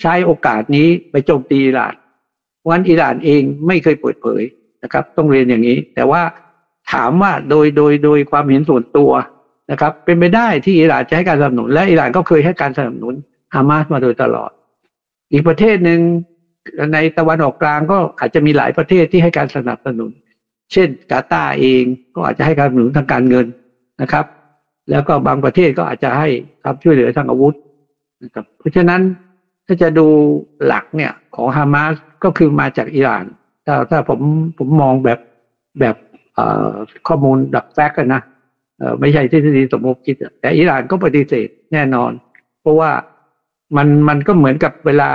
[0.00, 1.94] ใช้โอกาสนี้ไปโจมตีอิหร่าน
[2.58, 4.42] เพราะฉะนั้นอิหร่านเองไม่เคยเปิดเผย
[4.82, 6.22] นะครับ ต้องเรียนอย่างนี้ แต่ว่า
[6.92, 9.10] ถามว่าโดยโดยโดยความเห็นส่วนตัว
[9.70, 13.14] นะครับ เป็นไปได้ที่อิหร่านจะให้การสนับสนุน และอิหร่านก็เคยให้การสนับสนุน
[13.54, 14.50] ฮามาสมาโดยตลอด
[15.32, 16.00] อีกประเทศหนึ่ง
[16.94, 20.10] ในตะวันออกกลางก็อาจจะมีหลายประเทศที่ให้การสนับสนุน
[20.72, 21.84] เช่น กาตาร์เอง
[22.14, 23.46] ก็อาจจะให้การสนับสนุนทางการเงิน
[24.02, 24.24] นะครับ
[24.90, 26.28] แล้วก็บางประเทศก็อาจจะให้
[26.64, 27.54] ครับช่วยเหลือทางอาวุธ
[28.24, 29.00] นะครับ เพราะฉะนั้น
[29.72, 30.06] ถ้าจะดู
[30.66, 33.24] หลักเนี่ยของฮามาสก็คือมาจากอิหร่าน
[33.66, 34.20] ถ้าถ้าผม
[34.58, 35.18] ผมมองแบบ
[35.80, 35.96] แบบ
[37.08, 38.22] ข้อมูลดักแฟกกันนะ
[39.00, 42.12] ไม่ใช่ทฤษฎีสมมติคิด แต่อิหร่านก็ปฏิเสธแน่นอน
[42.60, 42.90] เพราะว่า
[43.76, 45.10] มันมันก็เหมือนกับเวลา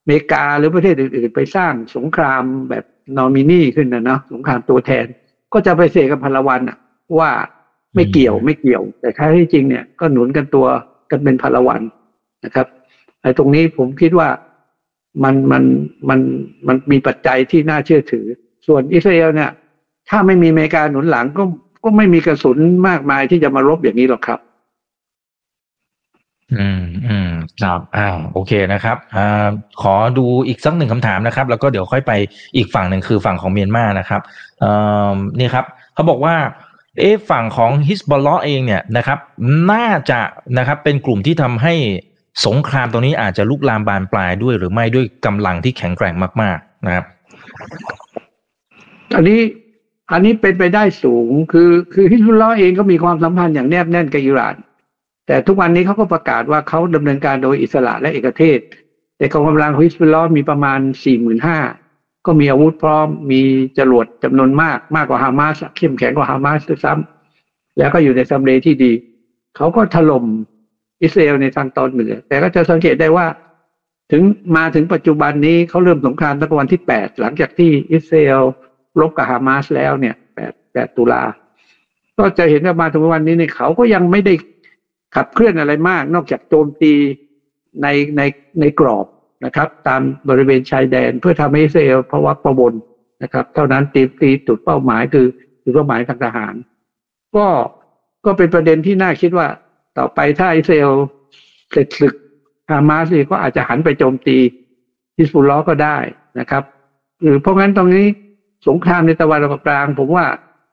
[0.00, 2.84] อเมริกาหรือประเทศอื่นๆ ไปสร้างสงครามแบบ
[3.16, 5.06] นอมินีขึ้นนะเนาะสงครามตัวแทน
[5.52, 6.78] ก็จะไปเสกกับพลวันอะ
[7.18, 7.30] ว่า
[7.94, 10.66] ไม่เกี่ยวไม่เกี่ยว แต่แท้ที่จริงเนี่ยก็หนุนกันตัว
[11.10, 11.80] กันเป็นพลวัน
[12.44, 12.66] นะครับ
[13.22, 14.28] ไอ้ตรงนี้ผมคิดว่า
[15.24, 15.62] มันมัน
[16.08, 16.20] มัน
[16.66, 18.26] มันมีปัจจัยที่น่าเชื่อถือ
[18.66, 19.50] ส่วนอิสราเอลเนี่ย
[20.08, 21.44] ถ้าไม่มีอเมริกาหนุนหลังก็
[21.84, 24.40] ก็ไม่มีกระสุนมากมายที่จะมารบอย่างนี้หรอกครับ
[26.58, 27.30] อืมอืม
[27.62, 29.48] ครับอ้าวโอเคนะครับอ่า
[29.82, 32.12] ขอดูอีกสักหนึ่งคำถามนะครับ แล้วก็เดี๋ยวค่อยไป
[32.56, 34.20] อีกฝั่งหนึ่งคือฝั่งของเมียนมานะครับ
[34.62, 34.70] อ่
[35.12, 36.36] อนี่ครับเขาบอกว่า
[37.00, 39.18] เอฝั่งของฮิสบอลลเองเนี่ยนะครับ
[39.72, 40.20] น่าจะ
[40.58, 41.74] นะครับเป็นกลุ่มที่ทำให้
[42.46, 47.04] สงครามตรงนี้อาจจะลุกลามบานปลายด้วยหรือไม่ด้วยกำลังที่แข็งแกร่งมาก ๆ นะครับ
[49.16, 49.40] อันนี้
[50.12, 54.54] อันนี้เป็นไปได้สูงคือคือฮิสบุลลอเองก็มีความสัมพันธ์อย่างแนบแน่นกับอิหร่าน
[55.26, 58.58] แต่ทุกวันนี้เขาก็ประกาศว่าเขาดำเนินการโดยอิสระและเอกเทศ
[59.16, 61.58] แต่กองกำลังฮิสบุลลอมีประมาณสี่หมื่นห้า
[62.26, 63.40] ก็มีอาวุธพร้อมมี
[63.78, 68.92] จรวดจำนวนมากมากกว่าฮามาสเข้มแข็งกว่าฮามาสด้วยซ้ำแล้วก็อยู่ในซัมเลที่ดี
[69.56, 70.24] เขาก็ถล่ม
[71.02, 73.26] อิสราเอลในทางตอนเหนือ แต่ก็จะสังเกตได้ว่า
[74.12, 74.22] ถึง
[74.56, 78.42] มาถึงปัจจุบันนี้เขาเริ่มสงครามตั้งแต่วันที่แปดหลังจากที่อิสราเอล
[79.00, 81.22] รบกับฮามาสแล้วเนี่ยแปดแปดตุลา
[82.18, 84.34] ก็จะเห็นว่ามาถึงวันนี้เนี่ยเขาก็ยังไม่ได้
[85.14, 86.92] ขับเคลื่อนอะไรมาก นอกจากโจมตี
[87.82, 87.86] ใน
[88.16, 88.22] ใน
[88.60, 89.06] ในกรอบ
[89.44, 92.74] นะครับ ตามบริเวณชายแดนเพื่อทำให้อิสราเอลภาวะประบน
[93.22, 95.26] นะครับ เท่านั้นตีตีจุดเป้าหมายคือ
[95.62, 96.54] จุดเป้าหมายทางทหาร
[97.36, 97.46] ก็
[98.24, 99.46] ก็เป็นประเด็นที่น่าคิดว่า
[99.98, 100.92] ต่อไปถ้าอิสราเอล
[101.70, 102.14] เสร็จศึก
[102.70, 104.36] ฮามาสก็อาจจะหันไปโจมตี
[105.16, 105.98] ฮิสบุลลอก็ได้
[106.38, 106.62] นะครับ
[107.22, 108.06] หรือเพราะงั้นตรงนี้
[108.68, 110.26] สงครามในตะวันออกกลาง ผมว่า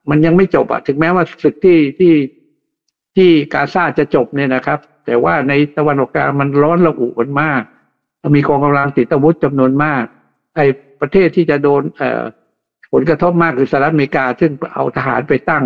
[0.09, 2.13] มันยังไม่จบอะถึงแม้ว่าศึกที่ที่
[3.15, 7.61] ที่กาซาจะจบเนี่ยนะครับ แต่ว่าในตะวันออกกลางมันร้อนระอุกันมาก
[8.35, 10.03] มีกองกำลังติดอาวุธจำนวนมาก
[10.55, 10.65] ไอ้
[11.01, 12.21] ประเทศที่จะโดนเอ่อ
[12.91, 15.63] ผลกระทบมากคือสหรัฐอเมริกา ซึ่งเอาทหารไปตั้ง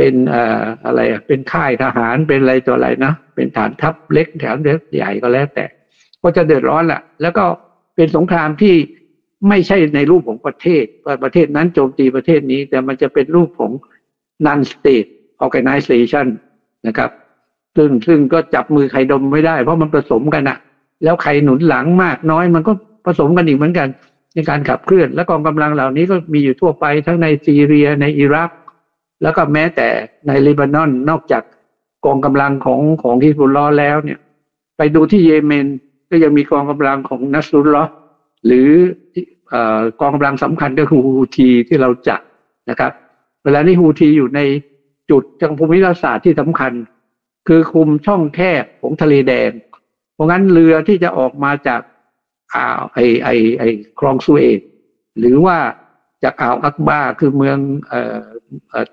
[0.00, 5.64] เป็นเอ่ออะไรเป็นค่ายทหารเป็นอะไรตัวอะไรนะเป็นฐานทัพเล็กแถมเล็กใหญ่ก็แล้วแต่
[6.22, 7.44] ก็จะเดือดร้อนแหละแล้วก็
[7.96, 8.74] เป็นสงครามที่
[9.48, 13.72] ไม่ใช่ในรูปของประเทศว่าประเทศนั้นโจมตีประเทศนี้ แต่มันจะเป็นรูปของ
[14.46, 15.08] non state
[15.44, 16.26] organization
[16.86, 17.10] นะครับ
[17.76, 20.58] ซึ่งซึ่งก็จับมือใครดมไม่ได้ เพราะมันผสมกันอะ
[21.04, 22.72] แล้วใครหนุนหลังมากน้อยมันก็
[23.06, 23.88] ผสมกันอีกเหมือนกัน
[24.34, 28.50] ในการขับเคลื่อน และกองกำลังเหล่านี้ก็มีอยู่ทั่วไปทั้งในซีเรียในอิรัก
[29.22, 29.88] แล้วก็แม้แต่
[30.26, 31.42] ในเลบานอนนอกจาก
[32.04, 34.18] กองกำลังของของฮิสบุลลอแล้วเนี่ย
[34.76, 35.66] ไปดูที่เยเมน
[36.10, 37.84] ก็ยังมีกองกำลังของนัสรุลลอ
[38.46, 38.68] หรือ
[40.00, 42.20] กองกำลังสำคัญก็คือฮูทีที่เราจัด
[42.70, 42.92] นะครับ
[43.44, 44.40] เวลานี้ฮูทีอยู่ใน
[45.10, 46.72] จุดทางภูมิรัศาสตร์ที่สำคัญ
[47.48, 49.50] คือคุมช่องแคบของทะเลแดง
[50.14, 51.80] เพราะงั้นเรือที่จะออกมาจาก
[52.54, 53.28] อ่าวไอไอ
[53.58, 53.62] ไอ
[53.98, 54.60] คลองสุเอต
[55.18, 55.56] หรือว่า
[56.24, 58.18] จากอ่าวอักบาคือเมืองเอ่อ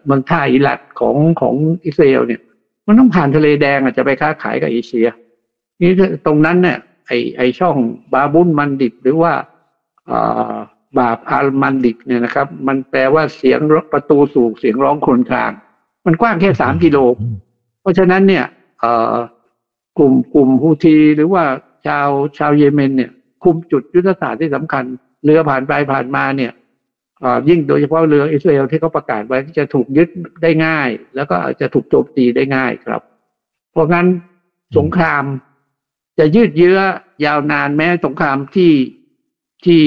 [0.05, 2.41] เมืองท่าอิลัดของของอิสราเอลเนี่ย
[2.87, 5.07] มันต้องผ่านทะเลแดงอาจจะไปค้าขายกับเอเชีย
[5.81, 5.91] นี่
[6.25, 7.75] ตรงนั้นเนี่ยไอไอช่อง
[8.13, 9.33] บาบุนมันดิบหรือว่า
[10.99, 13.59] บาปอัลมันดิกเนี่ยนะครับ มันแปลว่าเสียง
[13.91, 15.51] ประตูสู่เสียงร้องคนคลาง
[16.05, 16.97] มันกว้างแค่สามกิโล
[17.81, 18.45] เพราะฉะนั้นเนี่ย
[19.97, 21.43] กลุ่มกลุ่มฮูทีหรือว่า
[21.87, 23.11] ชาวชาวเยเมนเนี่ย
[23.43, 24.83] คุมจุดยุทธศาสตร์ที่สำคัญ
[25.23, 26.51] เรือผ่านไปผ่านมาเนี่ย
[27.49, 30.09] ยิ่งโดยเฉพาะเรืออิสราเอลที่เขาประกาศไว้จะถูกยึด
[30.41, 33.01] ได้ง่าย แล้วก็จะถูกโจมตีได้ง่ายครับ
[33.71, 34.07] เพราะงั้น
[34.77, 35.23] สงคราม
[36.19, 36.79] จะยืดเยื้อ
[37.25, 38.73] ยาวนานแม้สงครามที่
[39.65, 39.83] ที่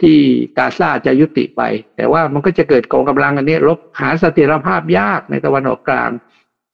[0.00, 0.18] ที่
[0.58, 1.62] กาซาจะยุติไป
[1.96, 6.10] แต่ว่ามันก็จะเกิดกองกำลังอันนี้ลบหาสถิรภาพยากในตะวันออกกลาง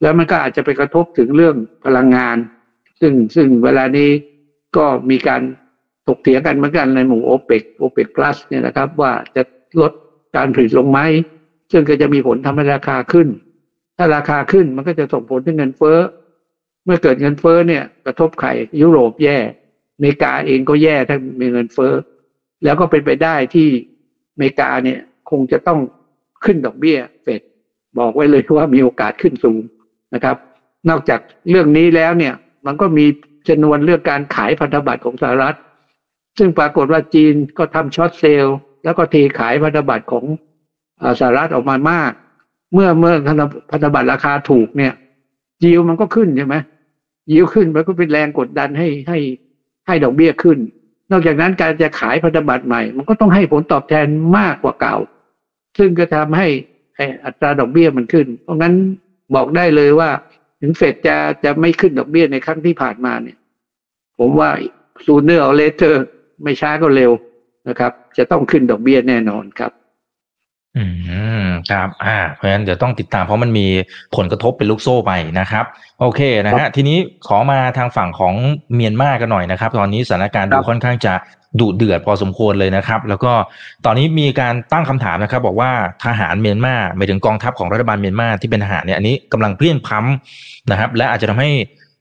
[0.02, 2.36] แล้วมันก็อาจจะไปกระทบถึงเรื่องพลังงาน
[3.00, 4.10] ซึ่งซึ่งเวลานี้
[4.76, 5.42] ก็มีการ
[6.08, 9.42] ถกเถียงกันเหมือนกันในหมู่โอเปกโอเปกพลัสเนี่ยนะครับ ว่าจะ
[9.80, 9.92] ลด
[10.36, 11.00] การผลิตลงไหม
[11.72, 13.28] ซึ่งก็จะมีผลทำให้ราคาขึ้น
[13.96, 15.98] ถ้าราคาขึ้นมันก็จะส่งผลถึงเงินเฟ้อ
[16.84, 18.48] เมื่อเกิดเงินเฟ้อเนี่ยกระทบใคร
[18.80, 19.38] ยุโรปแย่
[19.94, 21.92] อเมริกาเองก็แย่ถ้ามีเงินเฟ้อ
[22.64, 23.68] แล้วก็เป็นไปได้ที่
[24.32, 25.78] อเมริกาเนี่ยคงจะต้อง
[26.44, 27.40] ขึ้นดอกเบี้ยเฟด
[27.98, 29.62] บอกไว้เลยว่ามีโอกาสขึ้นสูง
[30.14, 30.36] นะครับ
[30.90, 32.34] นอกจากเรื่องนี้แล้วเนี่ย
[32.66, 33.06] มันก็มี
[33.48, 35.56] จำนวนเรื่องการขายพันธบัตรของสหรัฐ
[36.38, 40.24] ซึ่งปรากฏว่าจีนก็ทำช็อตเซลล์แล้วก็เทขายพันธบัตรของ
[41.20, 42.12] สหรัฐออกมามาก
[42.72, 43.14] เมื่อเมื่อ
[43.70, 44.94] พันธบัตรราคาถูกเนี่ย
[45.64, 46.56] ยิวมันก็ขึ้นใช่ไหม
[47.32, 49.18] ยิวขึ้นมันก็เป็นแรงกดดันให้ให้
[49.86, 50.58] ให้ดอกเบี้ยขึ้น
[51.10, 54.06] นอกจากนั้นการจะขายพันธบัตรใหม่ มันก็ต้องให้ผลตอบแทน
[54.38, 54.96] มากกว่าเก่า
[55.78, 56.48] ซึ่งก็ทำให้
[57.24, 58.74] อัตราดอกเบี้ยมันขึ้น เพราะงั้น
[59.34, 60.10] บอกได้เลยว่า
[60.60, 63.38] ถึงเฟดจะจะไม่ขึ้นดอกเบี้ยในครั้งที่ผ่านมาเนี่ย
[64.18, 64.50] ผมว่า
[65.04, 66.04] sooner or later
[66.42, 67.12] ไม่ช้าก็เร็ว
[67.68, 69.72] นะครับ จะต้องขึ้นดอกเบี้ยแน่นอนครับ
[70.76, 70.84] อื
[71.42, 73.66] มครับ อ่า เพราะฉะนั้นเดี๋ยวต้องติดตามเพราะมันมี
[74.16, 75.64] ผลกระทบเป็นลูกโซ่ไปนะครับ
[76.00, 78.34] โอเคนะฮะทีนี้ขอมาทางฝั่งของ
[78.74, 81.14] เมียนมากันหน่อยนะครับ ตอนนี้สถานการณ์ดูค่อนข้างจะ
[81.60, 83.32] ดุเดือดพอสมควรเลยนะครับ แล้วก็
[83.84, 85.70] ตอนนี้มีการตั้งคำถามนะครับ บอกว่า
[86.04, 90.04] ทหารเมียนมาหมายถึงกองทัพของรัฐบาลเมียนมาที่เป็นทหารเนี่ยอันนี้กำลังเพี้ยนพั้ม
[90.70, 91.50] นะครับ และอาจจะทำให้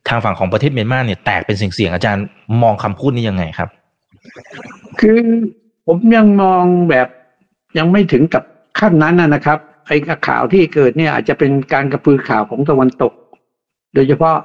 [0.10, 2.26] ทางฝั่งของประเทศเมียนมาเนี่ยแตกเป็นเสียงๆอาจารย์
[2.62, 3.70] มองคำพูดนี้ยังไงครับ
[5.00, 5.20] คือ
[5.88, 7.08] ผมยังมองแบบ
[7.78, 8.44] ยังไม่ถึงกับ
[8.80, 13.14] ขั้นนั้นนะครับ ไอ้ข่าวที่เกิดเนี่ยอาจจะเป็นการกระพือข่าวของตะวันตก
[13.94, 14.36] โดยเฉพาะ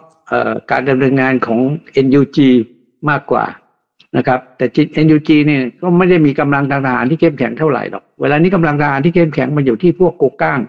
[0.70, 1.58] การดำเนินงานของ
[2.06, 2.38] NUG
[3.10, 3.44] มากกว่า
[4.16, 4.66] นะครับ แต่
[5.06, 10.60] NUG เนี่ยก็ไม่ได้มีกำลังทางทหารที่เข้มแข็งเท่าไหร่หรอก เวลานี้กำลังทหารที่เข้มแข็งมันอยู่ที่พวกโกก้าง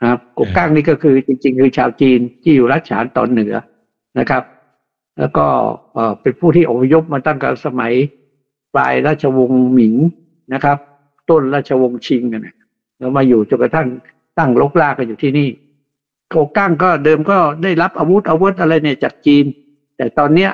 [0.00, 3.54] นะครับโกก้างนี่ก็คือจริง ๆ คือชาวจีนที่อยู่รัชฉานตอนเหนือ
[4.18, 4.42] นะครับ
[5.18, 5.46] แล้วก็
[6.22, 7.92] เป็นผู้ที่อพยพมาตั้งแต่สมัย
[8.74, 9.94] ปลายราชวงศ์หมิง
[10.54, 10.78] นะครับ
[11.30, 12.46] ต้นราชวงศ์ชิงกัน
[12.98, 13.88] แล้วมาอยู่จนกระทั่ง
[14.38, 15.48] ตั้งลกลากกันอยู่ที่นี่
[16.30, 19.44] โกก้างก็เดิมก็ได้รับอาวุธอาวุธอะไรเนี่ยจากจีน
[19.96, 20.50] แต่ตอนเนี้ย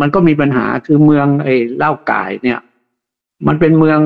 [0.00, 2.58] มันก็มีปัญหาคือเมืองไอ้เล่ากายเนี่ย
[3.46, 3.98] มันเป็นเมือง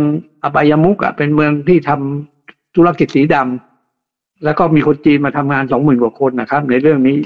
[0.43, 7.19] อบายมุกอะเป็นเมืองที่ทำธุรกิจสีดำแล้วก็มีคนจีนมาทำงานสองหมื่นกว่าคนนะครับ ในเรื่องนี้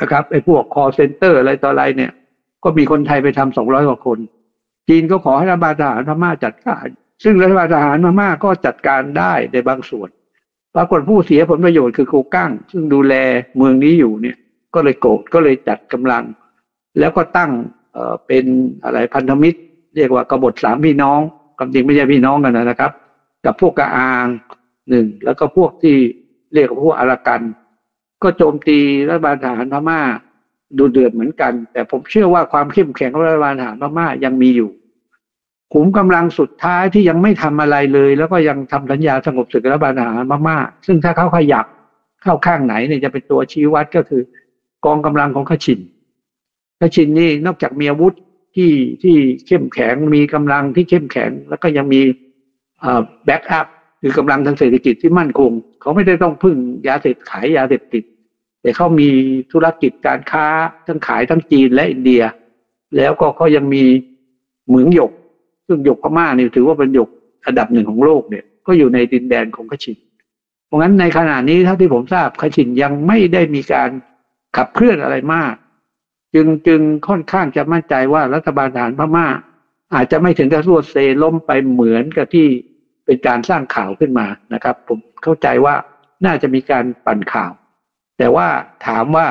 [0.00, 2.12] นะครับไอ้พวกคอเซ็นเตอร์อะไรต่ออะไรเนี่ย
[2.64, 4.18] ก็มีคนไทยไปทำสองร้อยกว่าคน
[4.88, 6.86] จีนก็ขอให้รัฐบาลทหารพม่าจัดการ
[7.24, 10.08] ซึ่งรัฐบาลทหารพม่าก็จัดการได้ในบางส่วน
[10.74, 13.14] ปรากฏผู้เสียผลประโยชน์คือโกกั้ง ซึ่งดูแล
[13.56, 14.36] เมืองนี้อยู่เนี่ย
[14.74, 16.24] ก็เลยโกรธก็เลยจัดกำลัง
[16.98, 17.50] แล้วก็ตั้ง
[17.92, 18.44] เอ่อเป็น
[18.84, 19.60] อะไรพันธมิตร
[19.96, 21.20] เรียกว่ากบฏสามพี่น้อง
[21.58, 22.92] ความจริงไม่ใช่พี่น้องกันนะครับ
[23.44, 24.26] กับพวกกระอาง
[24.90, 25.96] หนึ่งแล้วก็พวกที่
[26.54, 27.40] เรียกว่าพวกอารากัน
[28.22, 30.00] ก็โจมตีรัฐบาลทหารพม่า
[30.78, 34.70] ดูเดือดเหมือนกัน แต่ผมเชื่อว่าความเข้มแข็งของรัฐบาลทหารพม่ายังมีอยู่
[35.72, 40.56] ขุมกำลังสุดท้ายที่ยังไม่ทำอะไรเลย แล้วก็ยังทำสัญญาสงบศึกรัฐบาลทหารพม่า
[40.86, 41.66] ซึ่งถ้าเขาขยับ
[42.22, 44.22] เข้าข้างไหนเนี่ยจะเป็นตัวชี้วัดก็คือ
[44.84, 45.80] กองกำลังของขชิน
[46.80, 48.14] ขชินนี่นอกจากมีอาวุธ
[48.56, 52.00] ที่ที่เข้มแข็งมีกำลังที่เข้มแข็ง แล้วก็ยังมี
[53.24, 53.66] backup
[54.02, 56.56] คือกำลังทางเศรษฐกิจที่มั่นคง เขาไม่ได้ต้องพึ่ง
[56.88, 58.04] ยาเสพขายยาเสพติด
[58.62, 59.10] แต่เขามี
[59.52, 60.46] ธุรกิจการค้า
[60.86, 62.22] ทั้งขายทั้งจีนและอินเดีย
[62.96, 63.84] แล้วก็เขายังมี
[64.66, 65.12] เหมืองหยก
[65.66, 67.08] ซึ่งหยกพม่านี่ถือว่าเป็นหยก
[67.46, 69.98] อันดับหนึ่งของโลกเนี่ย ก็อยู่ในดินแดนของคะฉิ่น
[70.66, 73.90] เพราะงั้นในขณะนี้เท่าที่ผมทราบคะฉิ่นยังไม่ได้มีการ
[74.56, 75.54] ขับเคลื่อนอะไรมาก
[76.34, 79.26] จึงจึงค่อนข้างจะมั่นใจว่ารัฐบาลทหารพม่า
[79.94, 82.46] อาจจะไม่ถึงกับรวดเซล้มไปเหมือนกับที่
[83.04, 85.74] เป็นการสร้างข่าวขึ้นมานะครับ ผมเข้าใจว่า
[86.24, 87.52] น่าจะมีการปั่นข่าว
[88.20, 88.48] แต่ว่า
[88.86, 89.26] ถามว่า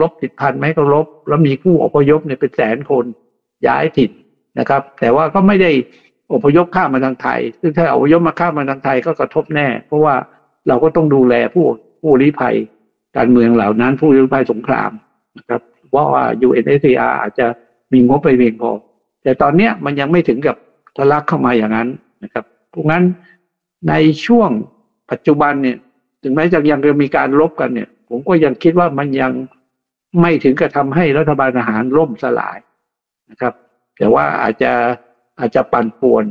[0.00, 3.04] ลบติดพันไหมก็ลบ แล้วมีผู้อพยพเนี่ยเป็นแสนคน
[3.66, 4.10] ย้ายถิ่น
[4.58, 5.70] นะครับ แต่ว่าก็ไม่ได้
[6.34, 10.14] อพยพข้ามมาทางไทย ซึ่งถ้าอพยพมาข้ามมาทางไทยก็กระทบแน่ เพราะว่า
[10.68, 11.64] เราก็ต้องดูแลผู้
[12.02, 12.56] ผู้ลี้ภัย
[13.16, 14.90] การเมืองเหล่านั้น ผู้ลี้ภัยสงคราม
[15.38, 17.46] นะครับเพราะว่า UNHCR อาจจะ
[17.92, 18.70] มีงบไปเพียงพอ
[19.22, 20.56] แต่ตอนเนี้ยมันยังไม่ถึงกับ
[20.96, 21.88] ทะลักเข้ามาอย่างนั้น
[22.24, 23.04] นะครับเพราะงั้น
[23.88, 23.94] ใน
[24.26, 24.50] ช่วง
[25.10, 25.76] ปัจจุบันเนี่ย
[26.22, 29.32] ถึงแม้จะยังจะมีการลบกันเนี่ย ผมก็ยังคิดว่ามันยัง
[30.20, 32.58] ไม่ถึงกับทำให้รัฐบาลทหารล่มสลาย
[33.30, 33.54] นะครับ
[33.98, 34.72] แต่ว่าอาจจะ
[35.38, 36.24] อาจจะปั่นป่วน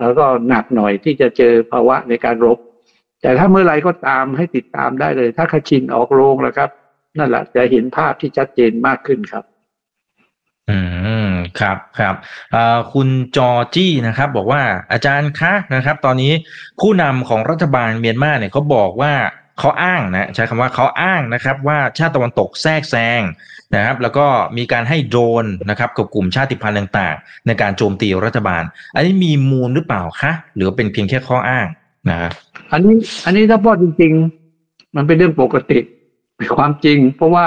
[0.00, 2.58] แล้วก็หนักหน่อยที่จะเจอภาวะในการรบ
[3.22, 6.70] แต่ถ้าเมื่อไรก็ตามให้ติดตามได้เลย ถ้าคชินออกโรงแล้วครับ
[7.18, 9.44] นั่นแหละจะเห็นภาพที่ชัดเจนมากขึ้นครับ
[10.70, 10.78] อื
[11.28, 12.14] มครับครับ
[12.92, 16.32] คุณจอจี้นะครับ บอกว่าอาจารย์คะนะครับ ตอนนี้
[16.80, 19.12] ผู้นำของรัฐบาลเมียนมาเนี่ยเขาบอกว่า
[19.58, 23.20] เขาอ้างนะใช้คำว่าเขาอ้างนะครับว่าชาติตะวันตกแทรกแซง
[23.74, 28.62] นะครับ แล้วก็มีการให้โดนนะครับกับกลุ่มชาติพันธุ์ต่างๆ ในการโจมตีรัฐบาล
[28.94, 31.66] อันนี้มีมูลหรือเปล่าคะหรือเป็นเพียงแค่ข้ออ้าง
[32.10, 32.32] นะครับ
[32.72, 32.94] อันนี้
[33.24, 34.12] อันนี้ถ้าพูดจริง
[34.54, 35.78] ๆ มันเป็นเรื่องปกติ
[36.36, 37.46] เป็นความจริง เพราะว่า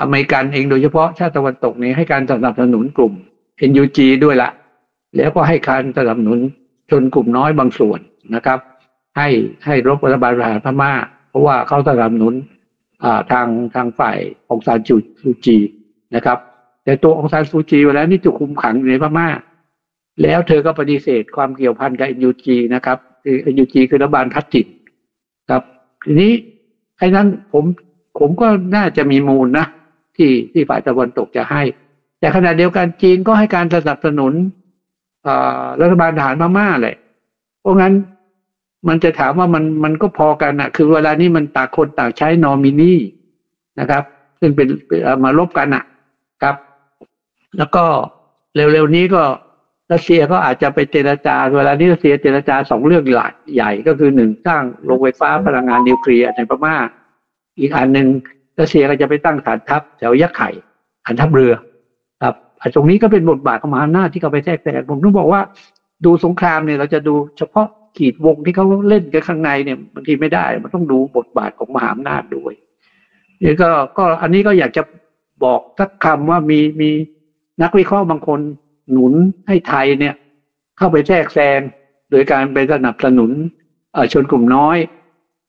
[0.00, 3.12] อเมริกันเองโดยเฉพาะชาติตะวันตกนี้ให้การสนับสนุนกลุ่ม
[3.70, 4.50] NUG ด้วยละ
[5.16, 6.38] แล้วก็ให้การสนับสนุน
[6.90, 8.00] ชนกลุ่มน้อยบางส่วน
[8.34, 8.58] นะครับ
[9.16, 9.28] ให้
[9.64, 10.92] ให้รบรัฐบาลทหารพม่า
[11.28, 12.34] เพราะว่าเขาสนับสนุน
[13.32, 14.80] ทางทางฝ่ายองซาน
[15.20, 15.58] ซูจี
[16.14, 16.38] นะครับ
[16.84, 19.28] แต่ตัวองซานซูจีเวลานี่ถูกคุมขังอยู่ในพม่า
[20.22, 24.66] แล้วเธอก็ปฏิเสธความเกี่ยวพันกับเอ็นยูจีนะครับคือเอ็นยูจีคือรัฐบาลทัดจิต
[25.50, 25.62] ครับ
[26.04, 26.32] ทีนี้
[26.98, 27.64] ไอ้นั้นผม
[28.18, 29.66] ผมก็น่าจะมีมูลนะ
[30.16, 31.62] ที่ที่ฝ่ายตะวันตกจะให้
[32.20, 34.32] แต่ขณะเดียวกันจีนก็ให้การสนับสนุน
[35.80, 36.96] รัฐบาลทหารพม่าแหละ
[37.60, 37.94] เพราะงั้น
[38.88, 42.94] มันจะถามว่ามันมันก็พอกันนะคือเวลานี้มันต่างคนต่างใช้นอมินี
[43.80, 44.02] นะครับ
[44.40, 44.68] ซึ่งเป็น
[45.24, 45.84] มาลบกันอะ
[46.42, 46.56] ครับ
[47.58, 47.84] แล้วก็
[48.54, 49.22] เร็วๆนี้ก็
[49.92, 56.76] รัสเซียก็อาจจะไปเจรจา เวลานี้รัสเซียเจรจาสองเรื่องใหญ่ใหญ่ก็คือหนึ่งสร้างโรงไฟฟ้าพลังงานนิวเคลียร์ในพม่า
[57.60, 58.08] อีกอันหนึ่ง
[58.58, 60.50] รัสเซียก็จะไปตั้งฐานทัพแถวยักษ์ไข่
[61.04, 61.52] ฐานทัพเรือ
[62.22, 62.34] ครับ
[62.74, 65.40] ตรงนี้ก็เป็นบทบาทของมหาอำนาจที่เขาไปแทรกแซงผมต้องบอกว่า
[66.04, 67.66] ดูสงครามเนี่ยเราจะดูเฉพาะ
[67.96, 72.52] ขีดวงที่เขาเล่นกันข้างในเนี่ยบางทีไม่ได้ มันต้องดูบทบาทของมหาอำนาจด้วย
[73.42, 74.82] นี่ก็ก็อันนี้ก็อยากจะ
[75.44, 76.90] บอกสักคำว่ามีมี
[77.62, 78.40] นักวิเคราะห์บางคน
[78.92, 79.12] หนุน
[79.48, 80.14] ให้ไทยเนี่ย
[80.78, 81.60] เข้าไปแทรกแซง
[82.10, 83.30] โดยการไปสนับสนุน
[84.12, 84.76] ชนกลุ่มน้อย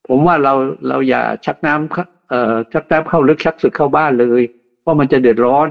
[0.07, 0.53] ผมว่าเรา
[0.87, 4.41] เราอย่าชักน้ำเอ่อชักน้ำเข้าลึกชักสึกเข้าบ้านเลย
[4.81, 5.67] เพราะมันจะเดือดร้อน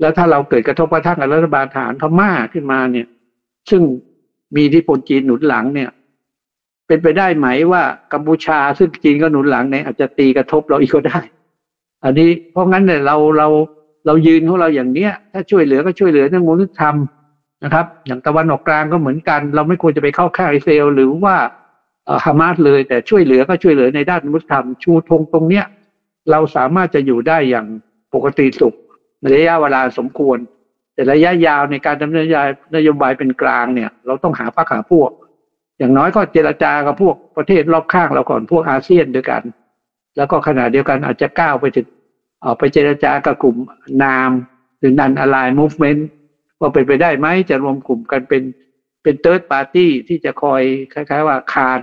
[0.00, 3.06] แล้วถ้าเราเกิดกระทบกระทั่งกับรัฐบาลทหารพม่าขึ้นมาเนี่ย
[3.70, 3.82] ซึ่ง
[4.56, 5.90] มีที่พลจีนหนุนหลังเนี่ย
[6.86, 7.82] เป็นไปได้ไหมว่า
[8.12, 11.18] กัมพูชาซึ่งจีนก็หนุนหลังเนี่ยอาจจะตีกระทบเราอีกก็ได้
[12.04, 13.48] อันนี้เพราะงั้นเนี่ยเราเรา
[14.06, 16.96] เรายืนของเราอย่างเนี้ย ถ้าช่วยเหลือก็ช่วยเหลือเรื่องมนุษยธรรม
[17.64, 21.36] นะครับ อย่างตะวันออกกลางก็เหมือนกัน เราไม่ควรจะไปเข้าข้างอิสราเอลหรือว่า
[22.24, 25.64] ฮามาสเลยแต่ช่วยเหลือก็ช่วยเหลือในด้านมนุษยธรรมชูธงตรงเนี้ย
[26.30, 27.66] เราสามารถจะอยู่ได้อย่าง
[28.14, 28.74] ปกติสุข
[29.20, 30.38] ในระยะเวลาสมควร
[30.94, 32.26] แต่ระยะยาวในการดำเนิน
[32.76, 35.10] นโยบายเป็นกลางเนี่ย เราต้องหาพรรคหาพวก
[35.78, 39.42] อย่างน้อยก็เจรจากับพวกประเทศรอบข้างเราก่อนพวกอาเซียนด้วยกัน
[40.16, 41.86] แล้วก็ขณะเดียวกันอาจจะก้าวไปถึง
[42.44, 43.56] ออกไปเจรจากับกลุ่ม
[44.02, 44.30] NAM
[44.78, 46.06] หรือ Non-Aligned Movement
[46.60, 48.42] ว่าเป็นไปได้ไหมจะรวมกลุ่มกันเป็น
[49.02, 50.62] เป็น third party ที่จะคอย
[50.92, 51.80] คล้าย ๆ ว่าคาน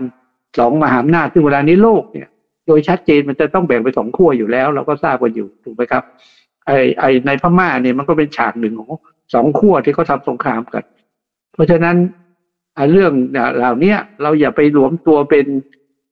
[0.57, 2.27] สองมหาอำนาจซึ่งเวลานี้โลกเนี่ย
[2.67, 6.03] โดยชัดเจนมันจะต้องแบ่งเป็นสองขั้วอยู่แล้ว เราก็ทราบกันอยู่ถูกไหมครับ
[6.65, 8.91] ไอไอในพม่าเนี่ยมันก็เป็นฉากหนึ่งของ
[9.33, 10.83] สองขั้วที่เขาทาสงครามกัน
[11.53, 11.95] เพราะฉะนั้น
[12.91, 13.11] เรื่อง
[13.57, 15.45] เหล่านี้เราอย่าไปรวมตัวเป็น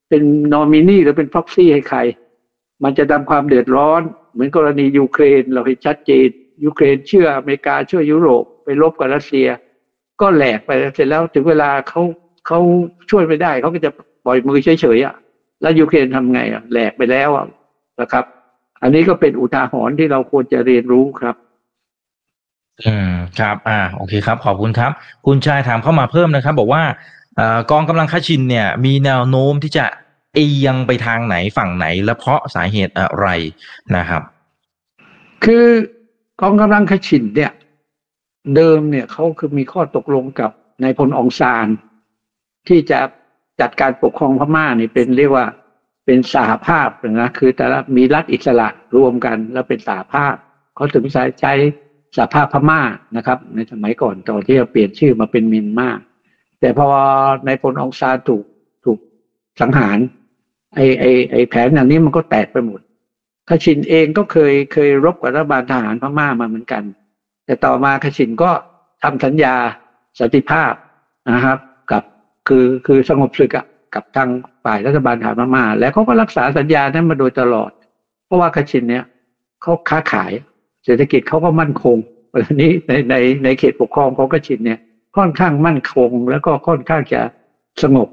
[0.10, 2.00] เป็นนอมินีหรือเป็นฟ็อกซี่ให้ใคร
[2.84, 4.02] มันจะทำความเดือดร้อน
[4.34, 6.28] เหมือนกรณียูเครนเราเห็นชัดเจน
[6.64, 9.48] ยูเครนเชื่ออเมริกาเชื่อยุโรปไปลบกับรัสเซีย
[10.22, 12.02] ก็แหลกไปเสร็จแล้วถึงเวลาเขา
[12.48, 12.60] เขา
[13.10, 13.92] ช่วยไม่ได้เขาก็จะ
[14.26, 15.16] ปล่อยมือเฉยๆอะ
[15.62, 17.46] แล้วยูเครนทำไงอะแหลกไปแล้วอะ
[18.02, 18.26] นะครับ
[18.82, 21.36] อันนี้ก็เป็นอุทาหรณ์ที่เราควรจะเรียนรู้ครับ
[22.86, 24.92] อืมครับ อ่า โอเคครับ ขอบคุณครับ
[25.26, 26.84] คุณชายถามเข้ามาเพิ่มนะครับ บอกว่า
[27.40, 29.86] อกองกำลังคาชินเนี่ย มีแนวโน้มที่จะ
[30.36, 33.28] เอียงไปทางไหนฝั่งไหน และเพราะสาเหตุอะไร
[33.96, 34.22] นะครับ
[35.46, 35.66] คือ
[36.42, 37.52] กองกำลังขชินเนี่ย
[38.56, 40.52] เดิมเนี่ยเขาคือมีข้อตกลงกับ
[40.84, 41.68] นายพลองซาน
[42.68, 43.00] ที่จะ
[43.62, 45.46] จัดการปกครองพม่านี่เป็นเรียกว่า
[46.06, 48.68] เป็นสหภาพนะคือแต่ละมีรัฐอิสระ
[48.98, 50.34] รวมกันแล้วเป็นสหภาพ
[50.76, 51.54] เขาถึงใช้ใช้
[52.16, 52.82] สหภาพพม่า
[53.18, 55.92] นะครับ ในสมัยก่อนตอนที่จะเปลี่ยนชื่อมาเป็นมินมา
[56.60, 56.88] แต่พอ
[57.46, 58.44] ในพลองซาถูก
[58.86, 59.00] ถูก
[59.62, 59.98] สังหาร
[60.76, 62.80] ไอไอไอแผนอย่างนี้มันก็แตกไปหมด
[63.50, 66.84] คชินเองก็เคยเคยรบกับรัฐบาลทหารพม่ามาเหมือนกัน
[67.46, 68.52] แต่ต่อมาคชินก็
[69.04, 69.56] ทำสัญญา
[70.20, 70.74] สันติภาพ
[71.34, 71.58] นะครับ
[71.92, 72.04] กับ
[72.48, 73.52] คือคือสงบศึก
[73.96, 74.30] กับทาง
[74.64, 77.72] ฝ่ายรัฐบาลทหารพม่า แล้วเขาก็รักษาสัญญานั้นมาโดยตลอด
[78.26, 79.06] เพราะว่าคชินเนี่ย
[79.62, 80.32] เขาค้าขาย
[80.86, 81.98] เศรษฐกิจเขาก็มั่นคง
[82.34, 84.80] วันนี้ในในในเขตปกครองของคชินเนี่ย
[85.18, 87.22] ค่อนข้างมั่นคงแล้วก็ค่อนข้างจะ
[87.84, 88.08] สงบ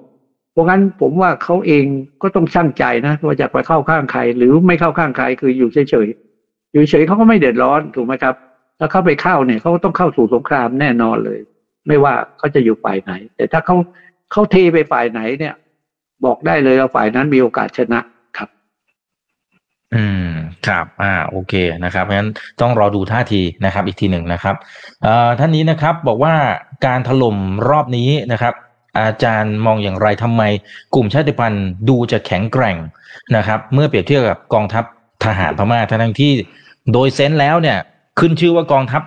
[0.53, 1.85] เพราะงั้นผมว่าเขาเอง
[2.23, 8.35] ก็ต้องช่างใจนะว่าจะไปเข้าข้างใครหรือไม่เข้าข้างใครคืออยู่เฉยๆอยู่เฉยเขาก็ไม่เดือดร้อนถูกไหมครับ
[8.79, 11.39] ถ้าเข้าไปเข้าเนี่ยเขาต้องเข้าสู่สงครามแน่นอนเลย
[11.87, 13.77] ไม่ว่าเขาจะอยู่ฝ่ายไหน แต่ถ้าเขา
[14.33, 15.55] เขาเทไปฝ่ายไหนเนี่ย
[16.25, 18.01] บอกได้เลยว่าฝ่ายนั้นมีโอกาสชนะ
[19.95, 20.29] อืม
[20.67, 22.31] ครับอ่าโอเคนะครับงั้น
[22.61, 24.55] ต้องรอดูท่าทีนะครับ อีกทีหนึ่งนะครับ
[25.03, 26.35] เอ่อท่านนี้นะครับบอกว่า
[26.87, 27.37] การถล่ม
[27.69, 28.55] รอบนี้นะครับ
[28.99, 30.43] อาจารย์มองอย่างไรทำไม
[30.95, 32.77] กลุ่มชาติพันธุ์ดูจะแข็งแกร่ง
[33.37, 34.85] นะครับ เมื่อเปรียบเทียบกับกองทัพ
[35.25, 36.33] ทหารพม่าทั้งที่
[36.93, 37.79] โดยเซนส์แล้วเนี่ย
[38.19, 39.03] ขึ้นชื่อว่ากองทัพ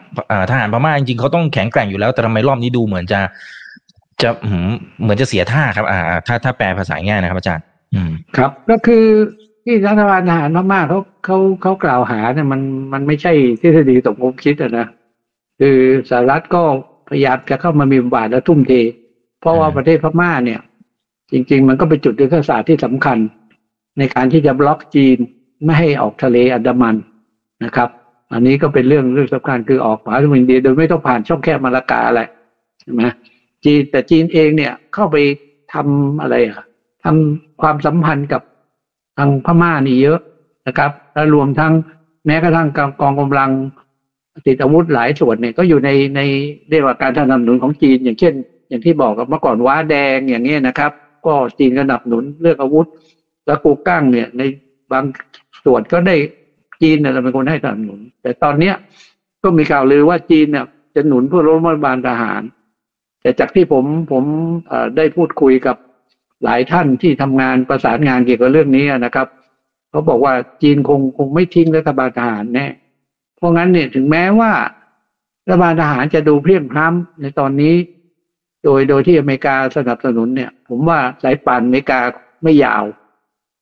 [0.52, 3.20] ทหารพม่าจริงๆเขาต้องแข็งแกร่งอยู่แล้ว แต่ทำไมรอบนี้ดูเหมือนจะ
[4.22, 4.30] จะ
[5.02, 7.64] เหมือนจะเสียท่าครับ อ่า ถ้าถ้าแปลภาษาง่ายนะครับ อาจารย์
[7.94, 9.06] อืมครับ ก็คือ
[9.64, 12.62] ที่รัฐบาลทหารพม่าเขาเขาเขากล่าวหาเนี่ยมัน
[12.94, 14.88] มันไม่ใช่ทฤษฎีสมคบคิดอะนะ
[15.60, 15.78] คือ
[16.10, 16.64] สหรัฐก็
[17.10, 18.74] พยายามจะเข้ามามีบทบาทและทุ่มเท
[19.42, 20.60] เพราะว่าประเทศพม่าเนี่ย
[21.32, 23.18] จริง ๆ มันก็เป็นจุดยุทธศาสตร์ที่สำคัญ
[23.98, 25.18] ในการที่จะบล็อกจีน
[25.64, 26.96] ไม่ให้ออกทะเลอันดามัน
[27.66, 27.90] นะครับ
[28.34, 32.22] อันนี้ก็เป็นเรื่องเรื่องสำคัญคือออกมหาสมุทรอินเดียโดยไม่ต้องผ่านช่องแคบมาลากาอะไร
[32.82, 33.04] ใช่ไหม
[33.64, 35.18] จีนแต่จีนเองเนี่ยเข้าไป
[35.74, 36.66] ทำอะไรอะ
[37.04, 38.42] ทำความสัมพันธ์กับ
[39.18, 40.20] ทางพม่านี่เยอะ
[40.68, 41.74] นะครับ และรวมทั้ง
[42.26, 42.68] แม้กระทั่ง
[43.02, 43.50] กองกำลัง
[44.48, 46.22] ติดอาวุธหลายส่วนเนี่ยก็อยู่ในใน
[46.70, 48.34] เรียกว่าการสนับสนุนของจีน อย่างเช่น
[48.70, 50.92] อย่างที่บอกกับเมื่อก่อนว้าแดงอย่างเงี้ยนะครับ
[51.26, 52.88] ก็จีนก็สนับสนุนเรื่องอาวุธ
[53.46, 54.42] แล้วกูกั้งเนี่ยใน
[54.92, 55.04] บาง
[55.66, 56.16] ส่วนก็ได้
[56.82, 58.76] จีนเนี่ยเป็นคนให้สนับสนุน แต่ตอนเนี้ย
[59.44, 62.42] ก็มีข่าวลือว่าจีนเนี่ยจะหนุนเพื่อรัฐบาลทหาร
[63.22, 64.24] แต่จากที่ผมผม
[64.98, 65.76] ได้พูดคุยกับ
[66.44, 69.28] หลายท่านที่ทำงานประสานงานเกี่ยวกับเรื่องนี้นะครับ
[69.90, 72.68] เขาบอกว่าจีนคงคงไม่ทิ้งรัฐบาลทหารแน่
[73.38, 74.52] เพราะงั้นเนี่ยถึงแม้ว่า
[75.46, 77.76] รัฐบาลทหารจะดูเพียงพร้ำในตอนนี้
[78.64, 82.00] โดยโดยที่อเมริกาสนับสนุนเนี่ย ผมว่าสายป่านอเมริกา
[82.44, 82.84] ไม่ยาว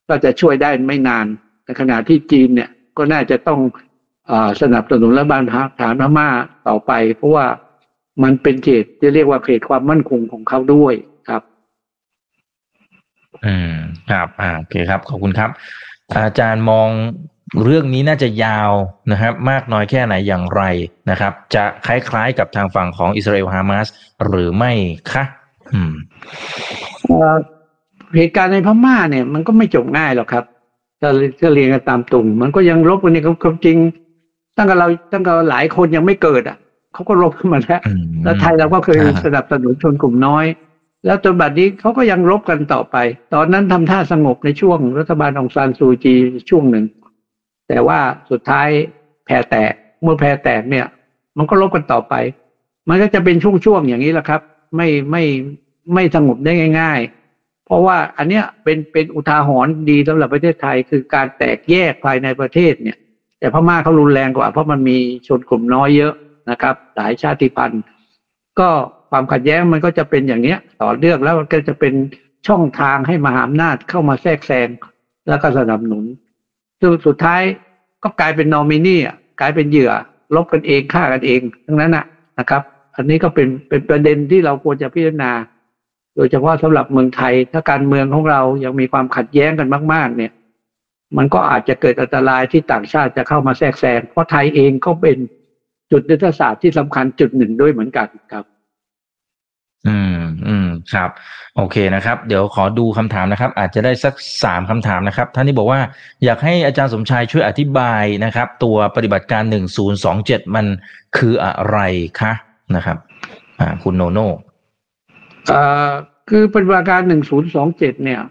[0.09, 1.25] ก็จะช่วยได้ไม่นาน
[1.65, 3.59] ในขณะที่จีนเนี่ยก็น่าจะต้อง
[4.31, 5.51] อสนับสนุนรัฐบาลท
[5.83, 6.29] หารพม่า
[6.67, 7.45] ต่อไป เพราะว่า
[8.23, 10.93] มันเป็นเขตจะเรียกว่าเขตความมั่นคงของเขาด้วย
[13.45, 13.73] อืม
[14.11, 15.49] ครับ อ่าโอเคครับ ขอบคุณครับ
[16.15, 16.89] อาจารย์มอง
[17.63, 18.71] เรื่องนี้น่าจะยาว
[19.11, 20.63] นะครับ มากน้อยแค่ไหนอย่างไร
[21.09, 23.87] นะครับ จะคล้ายๆกับทางฝั่งของอิสราเอลฮามาส
[24.25, 24.71] หรือไม่
[25.11, 25.23] คะ
[25.73, 25.93] อืม
[28.15, 30.43] เหตุการณ์ในพม่าเนี่ย มันก็ไม่จบง่ายหรอกครับ
[31.01, 31.09] ถ้า
[31.39, 33.77] ถ้าเรียนกันตามตรงมันก็ยังลบกันนี่ความจริง
[34.57, 36.57] ตั้งแต่เราตั้งแต่หลายคนยังไม่เกิดอะ
[36.93, 37.81] เขาก็ลบขึ้นมาแล้ว
[38.23, 40.45] แล้วไทยเราก็เคยสนับสนุนชนกลุ่มน้อย
[41.05, 42.95] แล้วจนบัดนี้เขาก็ยังรบกันต่อไป
[43.33, 46.13] ตอนนั้นทำท่าสงบในช่วงรัฐบาลองซานซูจี
[46.49, 46.85] ช่วงหนึ่ง
[47.67, 47.99] แต่ว่า
[48.31, 48.67] สุดท้าย
[49.25, 50.85] แพ้แตก เมื่อแพ้แตกเนี่ย
[51.37, 52.13] มันก็รบกันต่อไป
[52.89, 54.41] มันก็จะเป็นช่วงๆอย่างนี้แหละครับ
[54.75, 55.23] ไม่ไม่
[55.93, 56.99] ไม่สงบได้ง่าย
[57.33, 62.97] ๆ เพราะว่าอันเนี้ยเป็นเป็นอุทาหรณ์ดีสำหรับประเทศไทย คือการแตกแยกภายในประเทศเนี่ย
[63.39, 64.97] แต่พม่าเขารุนแรงกว่า เพราะมันมี
[65.27, 66.13] ชนกลุ่มน้อยเยอะ
[66.49, 67.83] นะครับ หลายชาติพันธุ์
[68.59, 68.69] ก็
[69.09, 71.93] ความขัดแย้งมันก็จะเป็นอย่างเนี้ย ต่อเนื่องแล้วก็จะเป็น
[72.47, 74.67] ช่องทางให้มหาอำนาจเข้ามาแทรกแซง
[75.29, 76.05] แล้วก็สนับสนุน
[76.79, 77.41] ซึ่งสุดท้าย
[78.03, 79.91] ก็กลายเป็นนอมินีอะกลายเป็นเหยื่อ
[80.35, 82.05] ลบกันเองฆ่ากันเองทั้งนั้นนะ
[82.39, 82.61] นะครับ
[82.95, 85.31] อันนี้ก็เป็นเป็นประเด็นที่เราควรจะพิจารณา
[86.15, 90.31] โดยเฉพาะสำหรับเมืองไทย ถ้าการเมืองของเรายังมีความขัดแย้งกันมาก ๆ เนี่ย
[91.17, 95.17] มันก็อาจจะเกิดอันตรายที่ต่างชาติจะเข้ามาแทรกแซงเพราะไทยเองก็เป็น
[95.91, 98.45] จุดยุทธศาสตร์ที่สำคัญจุดหนึ่งด้วยเหมือนกันครับ
[99.87, 101.09] อืมอืมครับ
[101.57, 104.13] โอเคนะครับ เดี๋ยวขอดูคำถามนะครับ อาจจะได้สัก
[104.43, 105.79] สามคำถามนะครับ ท่านนี้บอกว่า
[106.23, 110.65] อยากให้อาจารย์สมชายช่วยอธิบายนะครับ ตัวปฏิบัติการหนึ่งศูนย์สองเจ็ดมัน
[111.17, 111.77] คืออะไร
[112.19, 112.33] คะ
[112.75, 112.97] นะครับ
[113.59, 114.29] อ่า คุณโนโน่
[115.51, 115.91] อ่า
[116.29, 118.21] คือปฏิบัติการหนึ่งศูนย์สองเจ็ดเนี่ย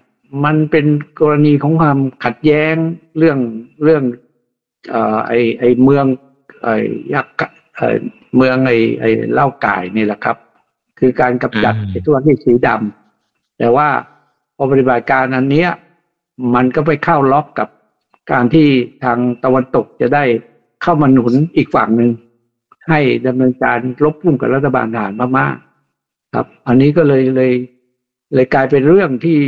[0.45, 0.87] มันเป็น
[1.21, 2.75] กรณีของความขัดแย้ง
[3.19, 3.39] เรื่อง
[3.85, 4.03] เรื่อง
[4.95, 4.97] อ
[5.27, 6.05] ไอไอเมือง
[6.63, 6.69] ไอ
[7.15, 7.35] ยักษ์
[8.37, 10.37] เมืองไอไอเล่าก่ายนี่แหละครับ
[10.99, 13.89] คือการกำจัดไอ้ตัวที่สีดำแต่ว่า
[14.57, 15.71] พอปฏิบัติการอันเนี้ย
[16.55, 17.69] มันก็ไปเข้าล็อกกับ
[18.33, 18.69] การที่
[19.05, 20.25] ทางตะวันตกจะได้
[20.83, 22.11] เข้ามาหนุนอีกฝั่งหนึ่ง
[22.89, 27.53] ให้ดำเนินการลบพุ่งกับรัฐบาลทหารมากๆ ครับ อันนี้ก็เลยเลย
[28.35, 29.41] เลยกลายเป็นเรื่องที่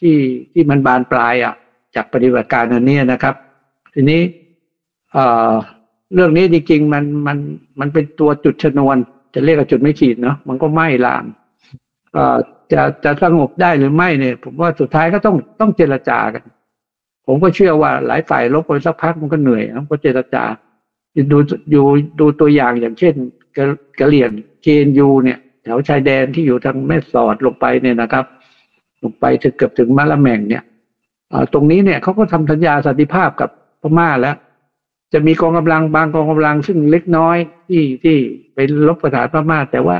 [0.00, 0.16] ที่
[0.52, 1.54] ที่มันบานปลายอะ
[1.94, 3.34] จากปฏิบัติการอันนี้นะครับ
[3.94, 4.20] ทีนี้
[5.12, 5.52] เอ่อ
[6.14, 7.38] เรื่องนี้จริงๆมันมัน
[7.80, 8.96] มันเป็นตัวจุดชนวน
[9.34, 11.24] จะเรียกว่าจุดไม่ขีดเนาะมันก็ไหม่ลาม
[12.72, 16.42] จะจะสงบได้หรือไม่เนี่ย ผมว่าสุดท้ายก็ต้องต้องเจรจากัน
[17.26, 20.44] ผมก็เชื่อว่าหลายฝ่ายลบไปสักพักมันก็เหนื่อยมันก็เจรจา
[21.32, 21.38] ดู
[21.70, 21.86] อยู่
[22.20, 23.14] ดูตัวอย่างอย่างเช่น
[23.98, 24.30] กะเหลี่ยง
[24.62, 28.24] เจนยูเนี่ย แถวชายแดนที่อยู่ทางแม่สอดลงไปเนี่ยนะครับ
[29.02, 30.62] ลงไปถึงเกือบถึงมะละแมงเนี่ย
[31.52, 34.36] ตรงนี้เนี่ยเขาก็ทำสัญญาสันติภาพกับพม่าแล้ว
[35.14, 37.36] จะมีกองกำลังบางกองกำลัง ซึ่งเล็กน้อย
[37.68, 38.16] ที่ที่
[38.54, 38.58] ไป
[38.88, 39.96] ลบประฐานพม่าแต่ว่า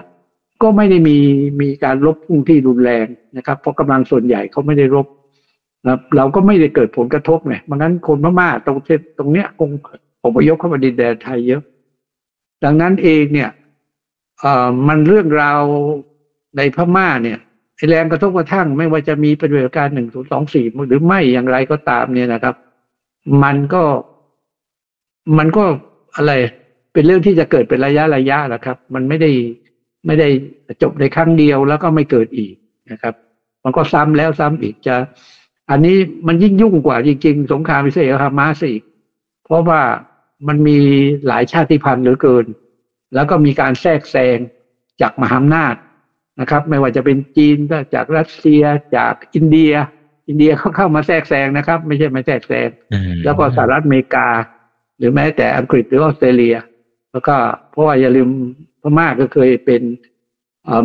[0.62, 1.18] ก็ไม่ได้มี
[1.60, 3.06] มีการลบพุ่งที่รุนแรง
[3.36, 5.06] นะครับ เพราะกำลังส่วนใหญ่เขาไม่ได้รบ
[5.86, 8.78] นะเราก็ไม่ได้เกิดผลกระทบไงมันงั้นคนพม่าตรง
[9.18, 9.70] ตรงเนี้ยคง
[10.24, 11.62] อพยพเข้ามาดินแดนไทยเยอะ
[12.64, 13.50] ดังนั้นเองเนี่ย
[14.40, 15.62] เอ่อมันเรื่องราว
[16.56, 17.38] ในพม่าเนี่ย
[17.88, 22.54] แรงกระทบกระทั่ง ไม่ว่าจะมีปฏิบัติการหนึ่งศูนย์สองสี่หรือไม่อย่างไรก็ตามเนี่ยนะครับ
[23.42, 23.82] มันก็
[25.39, 25.64] มันก็
[26.16, 26.33] อะไร
[26.93, 29.31] เป็นเรื่องที่จะเกิดเป็นระยะระยะแหละครับ มันไม่ได้
[30.07, 30.29] ไม่ได้
[30.83, 32.55] จบในครั้งเดียวแล้วก็ไม่เกิดอีก
[32.91, 33.14] นะครับ
[33.64, 34.97] มันก็ซ้ำแล้วซ้ำอีกจะ
[35.70, 35.97] อันนี้
[36.27, 38.83] มันยิ่งยุ่งกว่าจริงๆ สงครามอิสราเอลฮามาสอีก
[39.45, 39.81] เพราะว่า
[40.49, 40.79] มันมี
[41.27, 42.47] หลายชาติพันธุ์เหลือเกิน
[43.14, 44.39] แล้วก็มีการแทรกแซง
[45.01, 45.75] จากมหาอำนาจ
[46.41, 48.62] นะครับ ไม่ว่าจะเป็นจีนก็จากรัสเซีย
[48.97, 49.72] จากอินเดีย
[50.29, 52.68] อินเดียเขาเข้ามาแทรกแซงนะครับ ไม่ใช่มาแทรกแซง
[53.25, 54.53] แล้วก็สหรัฐอเมริกาห
[55.05, 56.57] รือแม้แต่อังกฤษหรือออสเตรเลีย
[57.12, 57.36] แล้วก็
[57.70, 58.28] เพราะว่าอย่าลืม
[58.82, 59.82] พม่าก็เคยเป็น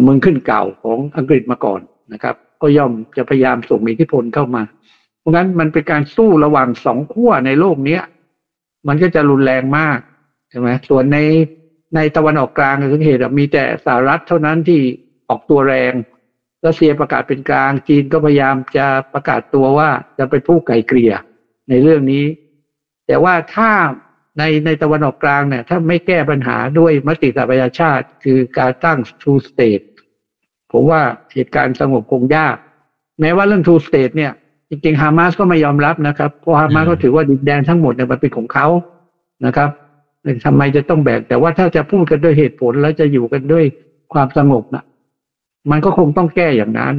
[0.02, 1.82] เมืองขึ้นเก่าของอังกฤษมาก่อน
[2.14, 4.64] นะครับ ก็ย่อมจะพยายามส่งอิทธิพลเข้ามา
[5.20, 8.04] เพราะงั้นมันเป็นการสู้ระหว่างสองขั้วในโลกเนี้ย
[8.88, 10.00] มันก็จะรุนแรงมาก
[10.50, 11.18] ใช่ไหมส่วนใน
[11.96, 14.82] ในตะวันออกกลางสังเหตุมีแต่สหรัฐเท่านั้นที่
[15.30, 15.94] ออกตัวแรง
[16.66, 21.14] รัสเซียประกาศเป็นกลางจีนก็พยายามจะประกาศตัวว่าจะเป็นผู้ไกลเกลี่ย
[21.70, 22.26] ในเรื่องนี้
[23.08, 23.70] แต่ว่าถ้า
[24.40, 29.86] ในในตะวันออกกลางเนี่ยถ้าไม่แก้ปัญหาด้วยมติสหประชาชาติ คือการตั้ง two state
[30.72, 31.02] ผมว่า
[31.34, 32.56] เหตุการณ์สงบคงยาก
[33.20, 34.32] แม้ว่าเรื่อง two state เนี่ย
[34.70, 38.68] จริงๆฮามาสก็ไม่ยอมรับนะครับเพราะฮามาสก็ถือว่าดินแดนทั้งหมดเนี่ยมันเป็นของเขา
[39.46, 39.70] นะครับ
[40.46, 43.66] ทำไมจะต้องแบ่งแต่ว่าถ้าจะพูดกันด้วยเหตุผลแล้วจะอยู่กันด้วย
[44.14, 44.84] ความสงบนะ
[45.72, 46.96] มันก็คงต้องแก้อย่างนั้น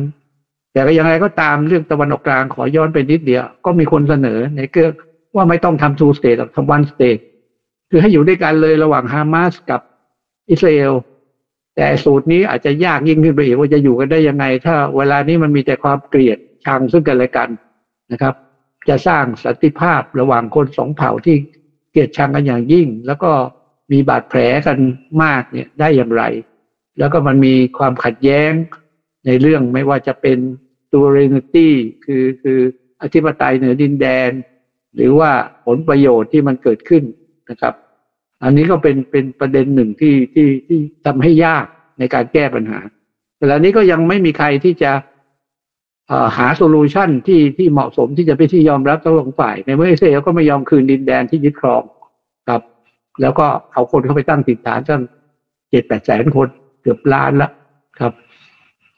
[0.72, 4.88] แต่ก็ยังไงก็ตามเรื่องตะวันออกกลางขอย้อนไปนิดเดียว ก็มีคนเสนอในเกือ
[5.36, 7.18] ว่าไม่ต้องทำทูสเตทหรอกทำวันสเตท
[7.90, 9.80] คือให้อยู่ด้วยกันเลยระหว่างฮามาสกับ
[10.50, 10.92] อิสราเอล
[11.76, 17.48] แต่สูตรนี้อาจจะยากยิ่งขึ้นไปอีกว่าจะอยู่กันได้ยังไง ถ้าเวลานี้มันมีแต่ความเกลียดชังซึ่งกันและกัน
[18.12, 18.34] นะครับ
[18.88, 21.36] จะสร้างสันติภาพระหว่างคนสองเผ่าที่
[21.90, 23.32] เกลียดชังกันอย่างยิ่ง แล้วก็
[23.92, 24.78] มีบาดแผลกัน
[25.22, 26.22] มากเนี่ยได้อย่างไร
[26.98, 28.52] แล้วก็มันมีความขัดแย้ง
[29.26, 30.38] ในเรื่องไม่ว่าจะเป็น
[30.92, 31.74] ตัวเรนตี้
[32.04, 32.58] คือคือ
[33.02, 34.30] อธิปไตยเหนือดินแดน
[34.94, 35.30] หรือว่า
[35.66, 37.02] ผลประโยชน์ที่มันเกิดขึ้น
[37.50, 37.74] นะครับ
[38.42, 41.66] อันนี้ก็เป็นเป็นประเด็นหนึ่งที่ที่ที่ทำให้ยาก
[41.98, 42.80] ในการแก้ปัญหา
[43.36, 44.92] แต่ละนี้ก็ยังไม่มีใครที่จะ
[46.36, 51.82] หาโซลูชันที่ที่เหมาะสมที่จะไปที่ยอมรับทั้งสองฝ่าย ในเมื่ออิสราเอลก็ไม่ยอมคืนดินแดนที่ยึดครอง
[52.48, 52.62] ครับ
[53.20, 55.02] แล้วก็เอาคนเข้าไปตั้งติดฐานตั้ง
[55.70, 56.48] เจ็ดแปดแสนคน
[56.82, 57.50] เกือบล้านละ
[58.00, 58.12] ครับ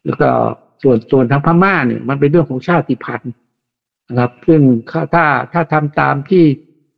[0.07, 0.28] แล้วก็
[0.82, 3.32] ส่วนส่วนทางพม่าเนี่ย มันเป็นเรื่องของชาติพันธุ์
[4.09, 6.44] นะครับ ซึ่งถ้าถ้าทำตามที่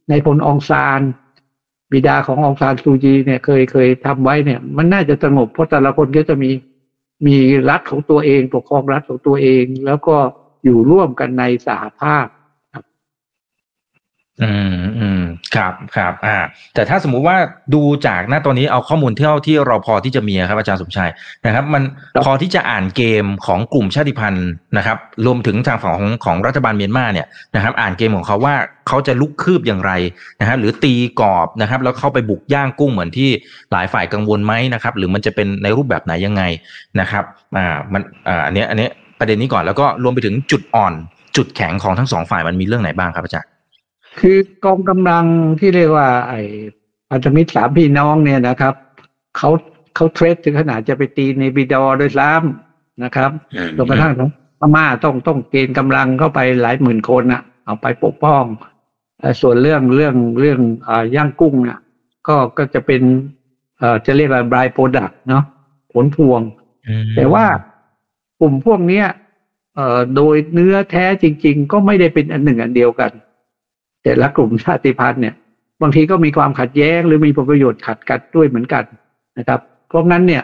[0.08, 1.00] ในพลองซาน
[1.94, 6.50] บิดาขององซานซูจีเนี่ยเคยเคยทำไว้เนี่ย มันน่าจะสงบเพราะแต่ละคนก็จะมี
[7.26, 7.36] มี
[7.70, 10.16] รัฐของตัวเองปกครองรัฐของตัวเอง แล้วก็
[10.64, 12.26] อยู่ร่วมกันในสหภาพ
[14.42, 15.22] อืมอืม
[15.56, 16.36] ครับครับอ่า
[16.74, 17.36] แต่ถ้าสมมุติว่า
[17.74, 21.10] ดูจากหน้าตอนนี้เอาข้อมูลเท่าที่เราพอที่จะมีครับอาจารย์สมชัย
[21.46, 21.82] นะครับ มัน
[22.24, 28.54] พอที่จะอ่านเกมของกลุ่มชาติพันธุ์นะครับ รวมถึงทางฝั่งของของรัฐบาลเมียนมาเนี่ยนะครับ อ่านเกมของเขาว่า
[28.88, 29.92] เขาจะลุกคืบอย่างไร
[30.40, 33.30] นะฮะหรือตีกรอบนะครับ แล้วเข้าไปบุกย่างกุ้งเหมือนที่
[33.72, 36.42] หลายฝ่ายกังวลไหมนะครับ หรือมันจะเป็นในรูปแบบไหนยังไง
[37.00, 37.24] นะครับ
[37.56, 40.94] อ่ามันอ่าอันนี้อันนี้ประเด็นนี้ก่อนแล้วก็รวมไปถึงจุดอ่อน
[41.36, 43.50] จุดแข็งของทั้งสองฝ่ายมันมีเรื่องไหนบ้างครับอาจารย์
[44.20, 45.24] คือกองกำลัง
[45.60, 46.40] ที่เรียกว่า ไอ้
[47.10, 48.74] พันธมิตรสามพี่น้องเนี่ยนะครับ
[49.36, 49.50] เขา
[49.94, 53.30] เขาเทรดถึงขนาดจะไปตีในบิดอโดยซ้ำนะครับ
[53.76, 54.12] จนกระทั่ง
[54.60, 58.42] พม่าต้องต้องเกณฑ์กำลังเข้าไปหลายหมื่นคนนะเอาไปปกป้อง
[59.40, 60.60] ส่วนเรื่องเรื่องเรื่อง
[61.16, 61.78] ย่างกุ้งเนี่ย
[62.28, 63.02] ก็ก็จะเป็น
[64.06, 65.44] จะเรียกว่าบรายโปรดักเนาะ
[65.92, 66.40] ผลพวง
[67.16, 67.44] แต่ว่า
[68.40, 69.06] กลุ่มพวกเนี้ย
[70.16, 73.10] โดยเนื้อแท้จริง ๆ ก็ไม่ได้เป็นอันหนึ่งอันเดียวกัน
[74.04, 75.34] แต่ละกลุ่มชาติพันธุ์เนี่ย
[75.82, 78.84] บางทีก็มีความขัดแย้งหรือมีผลประโยชน์ขัดกันด้วยเหมือนกัน
[79.38, 80.42] นะครับ เพราะงั้นเนี่ย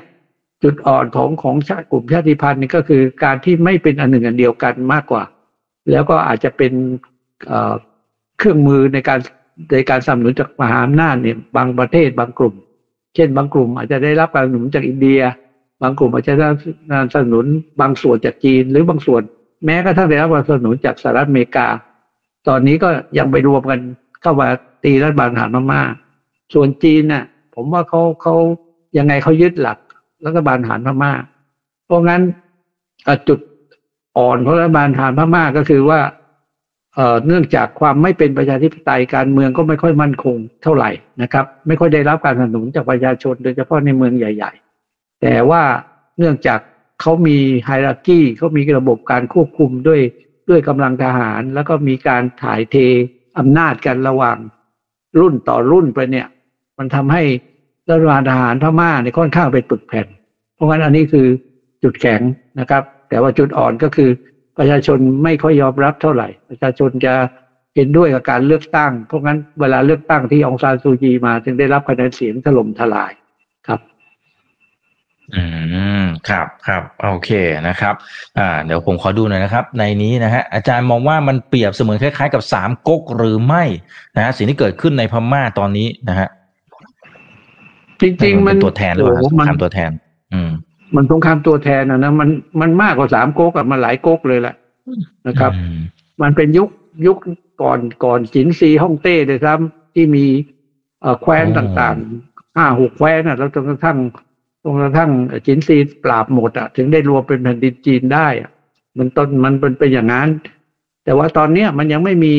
[0.62, 5.22] จุดอ่อนของของชาติกลุ่มชาติพันธุ์นี่ก็คือการที่ไม่เป็นอันหนึ่งอันเดียวกันมากกว่า
[5.90, 6.72] แล้วก็อาจจะเป็น
[8.38, 9.20] เครื่องมือในการ
[9.72, 12.54] ในการสนับสนุนจากมหาอำนาจเนี่ยบางประเทศบางกลุ่ม
[13.14, 15.20] เช่น บางกลุ่มอาจจะได้รับการสนับสนุนจากอินเดีย
[15.82, 16.46] บางกลุ่มอาจจะได้
[16.90, 17.44] การสนับสนุน
[17.80, 19.22] บางส่วนจากจีน หรือบางส่วน
[19.64, 21.66] แม้กระทั่งได้รับการสนับสนุนจากสหรัฐอเมริกา
[22.48, 22.88] ตอนนี้ก็
[23.18, 23.80] ยังไปรวมกัน
[24.22, 24.48] เข้ามา
[24.84, 25.82] ตีรัฐบาลทหารมาม่า
[26.54, 27.24] ส่วนจีนน่ะ
[27.54, 28.34] ผมว่าเขาเขา
[28.98, 29.78] ยังไงเขายึดหลัก
[30.26, 31.12] รัฐบาลทหารพม่า
[31.86, 32.22] เพราะงั้น
[33.28, 33.38] จุด
[34.16, 36.00] อ่อนของรัฐบาลทหารพม่าก็คือว่า
[36.94, 40.90] เอ่อเนื่องจากความไม่เป็นประชาธิปไตยการเมืองก็ไม่ค่อยมั่นคงเท่าไหร่
[41.22, 44.52] นะครับ ไม่ค่อยได้รับการสนับสนุนจากประชาชนโดยเฉพาะในเมืองใหญ่
[44.86, 45.62] ๆ แต่ว่า
[46.18, 46.60] เนื่องจาก
[47.00, 50.00] เขามีไฮรักี้เขามีระบบการควบคุมด้วย
[50.48, 52.76] ด้วยกำลังทหาร แล้วก็มีการถ่ายเท
[53.38, 54.38] อำนาจกันระหว่าง
[55.20, 56.26] รุ่นต่อรุ่นไปเนี่ย
[56.78, 57.22] มันทำให้
[57.88, 60.06] รัฐบาลทหารพม่าเนี่ยค่อนข้างไปปึกแผ่น
[60.54, 61.26] เพราะงั้นอันนี้คือ
[61.82, 62.20] จุดแข็ง
[62.60, 64.10] นะครับ แต่ว่าจุดอ่อนก็คือ
[64.58, 67.14] ประชาชนไม่ค่อยยอมรับเท่าไหร่ ประชาชนจะ
[67.76, 73.12] เห็นด้วยกับการเลือกตั้ง เพราะงั้นเวลาเลือกตั้งที่องซานซูจีมาจึงได้รับคะแนนเสียงถล่มทลาย
[75.36, 75.44] อื
[76.02, 77.30] มครับครับโอเค
[77.68, 77.94] นะครับ
[78.38, 83.64] อ่า เดี๋ยวผมขอดูหน่อยนะครับ ในนี้นะฮะอาจารย์มองว่ามันเปรียบเสมือนคล้าย ๆ กับสามก๊กหรือไม่
[84.16, 86.28] นะฮะสิ่งที่เกิดขึ้นในพม่าตอนนี้นะฮะ
[88.00, 89.90] จริงๆมันตัวแทนหรือเปล่าสงครามตัวแทน
[90.32, 90.50] อืม
[90.94, 92.28] มันสงครามตัวแทนนะนะมัน
[92.60, 94.54] มันมากกว่าสามก๊กอะมันหลายก๊กเลยแหละ
[95.26, 95.52] นะครับ
[96.22, 96.68] มันเป็นยุค
[97.06, 97.16] ยุค
[97.62, 99.58] ก่อนก่อนจินซีฮ่องเต้เลยครับ
[99.94, 100.24] ที่มี
[101.00, 103.98] เอ่อแคว้นต่างๆห้าหกแคว้นอะแล้วจนกระทั่ง
[104.62, 105.10] จนกระทั่ง
[105.46, 108.50] จินซีปราบหมดอะถึงได้รวมเป็นแผ่นดินจีนได้อะ
[108.98, 110.28] มันต้นมันเป็นไปอย่างนั้น
[111.04, 112.36] แต่ว่าตอนเนี้ยมันยังไม่มี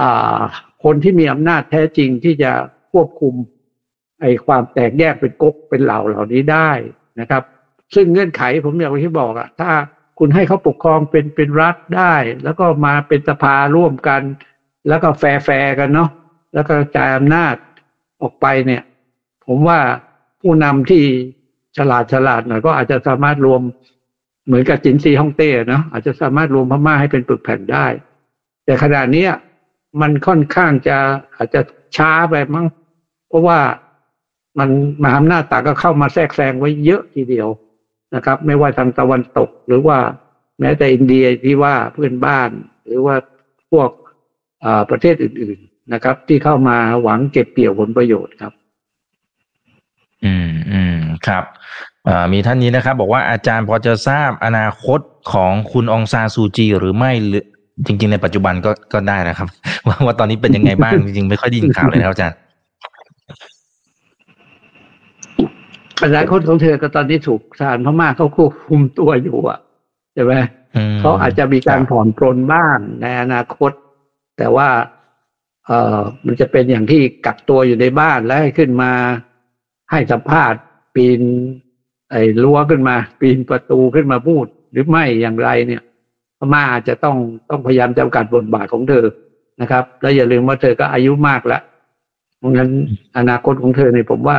[0.00, 0.38] อ่า
[0.84, 2.52] คนที่มีอำนาจแท้จริงที่จะ
[2.92, 3.34] ควบคุม
[4.20, 6.70] ไอ้ความแตกแยกเป็นก๊กเป็นเหล่าเหล่านี้ได้
[7.20, 7.42] นะครับ
[7.94, 9.70] ซึ่งเงื่อนไขผมอย่างที่บอกอะถ้า
[10.18, 14.22] คุณให้เขาปกครองเป็นเป็นรัฐได้ แล้วก็มาเป็นสภาร่วมกัน
[14.88, 16.10] แล้วก็ fair fair กันเนาะ
[16.54, 17.54] แล้วก็กระจายอำนาจ
[18.22, 18.82] ออกไปเนี่ย
[19.46, 19.78] ผมว่า
[20.42, 21.04] ผู้นำที่
[21.76, 23.60] ฉลาดฉลาดหน่อยก็อาจจะสามารถรวม
[24.46, 27.86] เหมือนกับจิ๋นซีฮ่องเต้เนาะอาจจะสามารถรวมพม่าให้เป็นปึกแผ่นได้
[28.64, 29.26] แต่ขณะนี้
[30.00, 30.98] มันค่อนข้างจะ
[31.36, 31.60] อาจจะ
[31.96, 32.66] ช้าไปมั้ง
[33.28, 33.58] เพราะว่า
[34.58, 34.68] มัน
[35.02, 37.48] มหาอำนาจต่างก็เข้ามาแทรกแซงไว้เยอะทีเดียว
[38.14, 39.98] นะครับ ไม่ว่าทางตะวันตก หรือว่า
[40.60, 42.50] แม้แต่อินเดียที่ว่าเพื่อนบ้าน
[42.86, 43.14] หรือว่า
[43.70, 43.90] พวก
[44.90, 48.52] ประเทศอื่น ๆนะครับ ที่เข้ามาหวังเก็บเกี่ยวผลประโยชน์ครับ
[51.26, 51.44] ครับ
[52.08, 55.00] อ่ามีท่านนี้นะครับ บอกว่าอาจารย์พอจะทราบอนาคต
[55.32, 57.44] ของคุณองซานซูจีหรือไม่หรือ
[57.86, 59.48] จริง ๆ ในปัจจุบันก็ก็ได้นะครับ
[59.86, 62.36] ว่าว่าตอนนี้เป็นยังไงบ้างจริงๆ ไม่ค่อยได้ยินข่าวเลยนะครับอาจารย์
[66.04, 69.58] อนาคตของเธอก็ตอนนี้ถูกทหารพม่าเขาควบคุมตัวอยู่อะ
[70.14, 70.32] ใช่ไหม
[70.76, 73.72] อืมเขาอาจจะมีการครับผ่อนปรนบ้างในอนาคต
[74.38, 74.68] แต่ว่า
[75.66, 78.92] เออมันจะเป็นอย่างที่กักตัวอยู่ในบ้านแล้วให้ขึ้นมา
[79.90, 80.60] ให้สัมภาษณ์
[80.94, 81.20] ปีน
[82.10, 85.82] ไอ้รั้วขึ้นมา ปีนประตูขึ้นมาพูด หรือไม่อย่างไรเนี่ย
[86.38, 87.16] พม่าจะต้อง
[87.50, 89.04] ต้องพยายามจำกัดบทบาทของเธอ
[89.60, 91.62] นะครับ แล้วอย่าลืมว่าเธอก็อายุมากแล้ว
[92.38, 92.70] เพราะงั้น
[93.18, 94.38] อนาคตของเธอเนี่ยผมว่า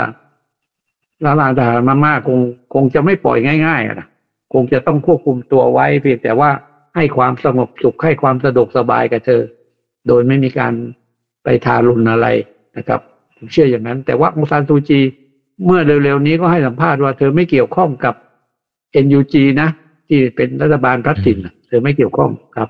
[1.23, 2.39] รัฐบาลทหามาม่าคง
[2.73, 4.07] คงจะไม่ปล่อยง่ายๆนะ
[4.53, 6.49] คงจะต้องควบคุมตัวไว้เพียงแต่ว่า
[6.95, 9.41] ให้ความสงบสุขให้ความสะดวกสบายกับเธอ
[10.07, 10.73] โดยไม่มีการ
[11.43, 12.27] ไปทารุณอะไร
[12.77, 12.99] นะครับ
[13.37, 14.99] ผมเชื่ออย่างนั้น แต่ว่าองซานซูจี
[15.65, 18.15] เมื่อเร็วๆนี้ก็ให้สัมภาษณ์ว่าเธอไม่เกี่ยวข้องกับ
[19.05, 19.69] NUG นะ
[20.07, 21.37] ที่เป็นรัฐบาลพลัดถิ่น
[21.67, 22.69] เธอไม่เกี่ยวข้องครับ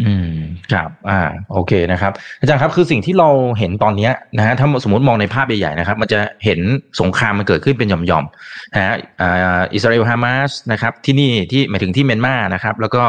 [0.00, 0.32] อืม
[0.72, 1.20] ครับ อ่า
[1.52, 3.28] โอเคนะครับ อาจารย์ครับ คือสิ่งที่เรา
[3.58, 6.60] เห็นตอนเนี้ยนะฮะ ถ้าสมมติมองในภาพใหญ่ๆนะครับ มันจะเห็น
[7.00, 13.02] สงครามมันเกิดขึ้นเป็นหย่อมๆนะฮะอ่าอิสราเอลฮามาสนะครับ ที่นี่ที่หมายถึงที่เมียนมานะครับ แล้วก็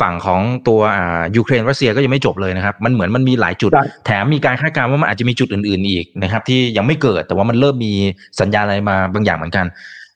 [0.00, 7.92] ฝั่งของตัวอ่ายูเครนรัสเซียก็ยังไม่จบเลยนะครับ มันเหมือนมันมีหลายจุดใช่แถมมีการคาดการณ์ว่ามันอาจจะมีจุดอื่นๆอีกนะครับ ที่ยังไม่เกิด แต่ว่ามันเริ่มมี
[8.40, 9.66] สัญญาณอะไรมาบางอย่างเหมือนกัน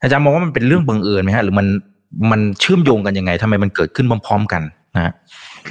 [0.03, 1.66] อาจารย์มองว่ามันเป็นเรื่องบังเอิญไหมฮะ หรือมัน
[2.31, 4.62] มันเชื่อมโยงกันยังไงทำไมมันเกิดขึ้นพร้อม ๆ กัน
[4.97, 5.12] นะฮะ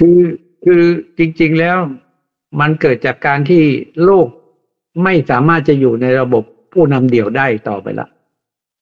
[0.00, 0.20] คือ
[0.64, 0.82] คือ
[1.18, 1.76] จริง ๆแล้ว
[2.60, 3.64] มันเกิดจากการที่
[4.04, 4.28] โลก
[5.04, 8.08] ไม่สามารถจะอยู่ในระบบผู้นำเดี่ยวได้ต่อไปละ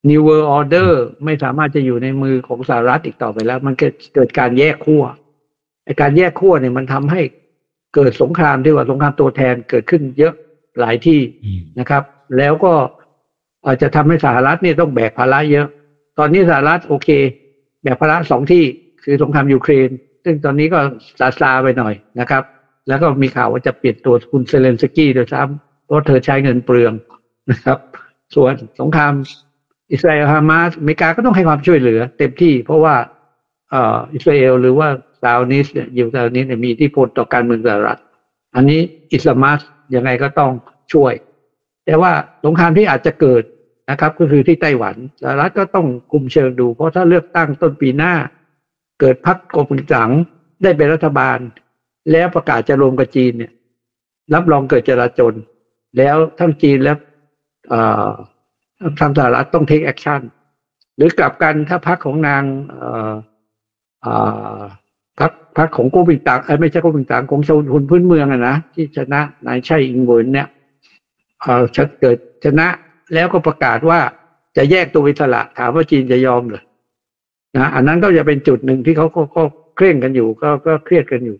[0.08, 0.90] New World Order
[1.24, 5.04] ไม่สามารถจะอยู่ในมือของสหรัฐอีกต่อไปแล้ว มันเกิดเกิดการแยกขั้ว
[5.84, 7.22] ไอการแยกขั้วเนี่ยมันทำให้
[7.94, 10.34] เกิดสงครามที่ว่าสงครามตัวแทนเกิดขึ้นเยอะ
[10.80, 11.20] หลายที่
[11.78, 12.02] นะครับ
[12.38, 12.72] แล้วก็
[13.66, 15.66] อาจจะทำให้สหรัฐเนี่ยต้องแบกภาระเยอะ
[16.18, 17.08] ตอนนี้สหรัฐโอเค
[17.82, 18.64] แบกภาระสองที่
[19.04, 19.88] คือสงครามยูเครน
[20.24, 20.78] ซึ่งตอนนี้ก็
[21.18, 22.42] ซาซาไปหน่อยนะครับ
[22.88, 26.92] แล้วก็มีข่าวว่าจะเปลี่ยนตัวคุณเซเลนสกี้โดยซ้ำเพราะเธอใช้เงินเปลือง
[27.50, 27.78] นะครับ
[28.34, 29.12] ส่วนสงคราม
[29.92, 32.94] อิสราเอลฮามาสอเมริกาก็ต้องให้ความช่วยเหลือ เต็มที่เพราะว่า
[33.70, 34.88] เอ่ออิสราเอลหรือว่า
[35.22, 38.00] ซาอุนิสเนี่ยอยู่ซาอุนิสเนี่ยมีอิทธิพลต่อการเมืองสหรัฐ
[38.54, 38.80] อันนี้
[39.14, 39.60] อิสลามัส
[39.94, 40.52] ยังไงก็ต้อง
[40.92, 41.12] ช่วย
[41.86, 42.12] แต่ว่า
[42.44, 43.42] สงครามที่อาจจะเกิด
[43.90, 48.14] นะครับ ก็คือที่ไต้หวันสหรัฐก็ต้องคุมเชิงดู เพราะถ้าเลือกตั้งต้นปีหน้า
[49.00, 50.08] เกิดพรรคก๊กมินตั๋ง
[50.62, 51.38] ได้เป็นรัฐบาล
[52.12, 53.52] แล้วประกาศจะรวมกับจีนเนี่ย
[54.34, 55.34] รับรองเกิดจลาจล
[55.98, 56.92] แล้วทั้งจีนและ
[59.00, 60.20] ทางสหรัฐต้อง take action
[60.96, 62.42] หรือกลับกันถ้าพรรคของนาง
[65.20, 70.48] พรรคพรรคของโกบิงตังไม่ใช่โกบิงตังของชาวคนพื้นเมืองอะนะที่ชนะนายชัยอิงเวินเนี่ย
[71.42, 72.66] เอ่อจะเกิดชนะ
[73.14, 74.00] แล้วก็ประกาศว่า
[74.56, 76.62] จะแยกตัวอิสระถามว่าจีนจะยอมเหรอ
[77.58, 79.06] นะอันนั้นก็จะเป็นจุดหนึ่งที่เขา
[79.36, 79.42] ก็
[79.76, 81.36] เคร่งกันอยู่ก็ก็เครียดกันอยู่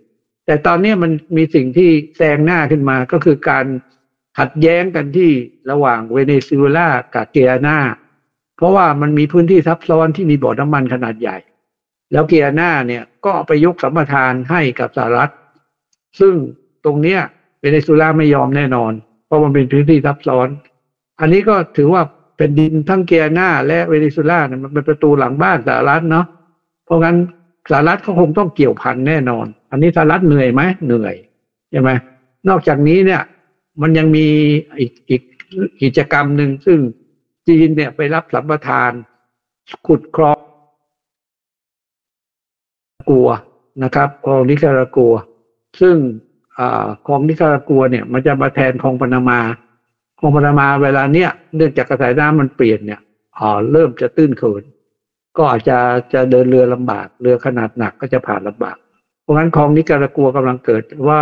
[0.47, 3.67] แต่ตอนนี้มันมีสิ่งที่แซงหน้าขึ้นมาก็คือการ
[4.39, 5.31] ขัดแย้งกันที่
[5.71, 7.79] ระหว่างเวเนซุเอลากับเกียนา
[8.57, 11.37] เพราะว่ามันมีพื้นที่ซับซ้อนที่มีบ่อน้ำมันขนาดใหญ่
[12.13, 15.33] แล้วเกียนาเนี่ยก็ไปยกสัมปทานให้กับสหรัฐ
[16.21, 16.35] ซึ่ง
[16.85, 17.21] ตรงเนี้ย
[17.61, 18.93] เวเนซุเอลาไม่ยอมแน่นอน
[19.27, 20.49] เพราะมันเป็นพื้นที่ซับซ้อน
[21.21, 22.03] อันนี้ก็ถือว่า
[22.39, 26.27] เป็นดินทั้งเกียนาและเวเนซุเอลาเนี่ยมันเป็นประตูหลังบ้านสหรัฐเนาะ
[26.85, 27.17] เพราะงั้น
[27.71, 31.15] สหรัฐเขาคงต้องเกี่ยวพันแน่นอน อันนี้สหรัฐเหนื่อยไหมเหนื่อย
[31.71, 31.91] ใช่ไหม
[32.49, 33.23] นอกจากนี้เนี่ย
[33.83, 34.27] มันยังมี
[34.79, 35.23] อีกอีก
[35.83, 36.79] กิจกรรมหนึ่งซึ่ง
[37.49, 38.93] จีนเนี่ยไปรับสัมปทาน
[39.87, 40.39] ขุดคลอง
[43.11, 43.29] กัว
[43.83, 45.15] นะครับคลองนิการากัว
[45.81, 45.97] ซึ่ง
[46.59, 49.41] อาคลองนิการากัวเนี่ย มันจะมาแทนคลองปานามา
[50.19, 53.01] คลองปานามาเวลาเนี้ยเนื่องจากกระแสน้ำมันเปลี่ยนเนี่ย
[53.39, 54.63] อ่าเริ่มจะตื้นเขิน
[55.37, 55.79] ก็อาจจะ
[56.13, 58.77] จะเดินเรือลำบากเรือขนาดหนักก็จะผ่านลำบาก
[59.23, 61.21] เพราะงั้นคลองนี้การะกัวกำลังเกิดว่า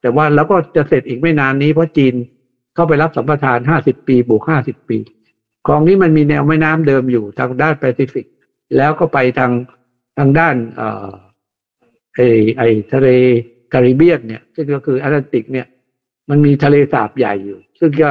[0.00, 2.14] แต่ว่าแล้วก็จะเสร็จอีกไม่นานนี้เพราะจีน
[2.74, 4.98] เข้าไปรับสัมปทานห้าสิบปีบวกห้าสิบปี
[5.66, 8.26] คลองนี้มันมีแนวแม่น้ำเดิมอยู่ทางด้านแปซิฟิก
[8.76, 9.52] แล้วก็ไปทาง
[10.18, 11.08] ทางด้านเอ่อ
[12.14, 12.20] ไอ
[12.56, 12.62] ไอ
[12.92, 13.08] ทะเล
[13.70, 15.66] แคริบเบียนเนี่ยซึ่งก็คือแอตแลนติกเนี่ย
[16.30, 18.10] มันมีทะเลสาบใหญ่อยู่ ซึ่งก็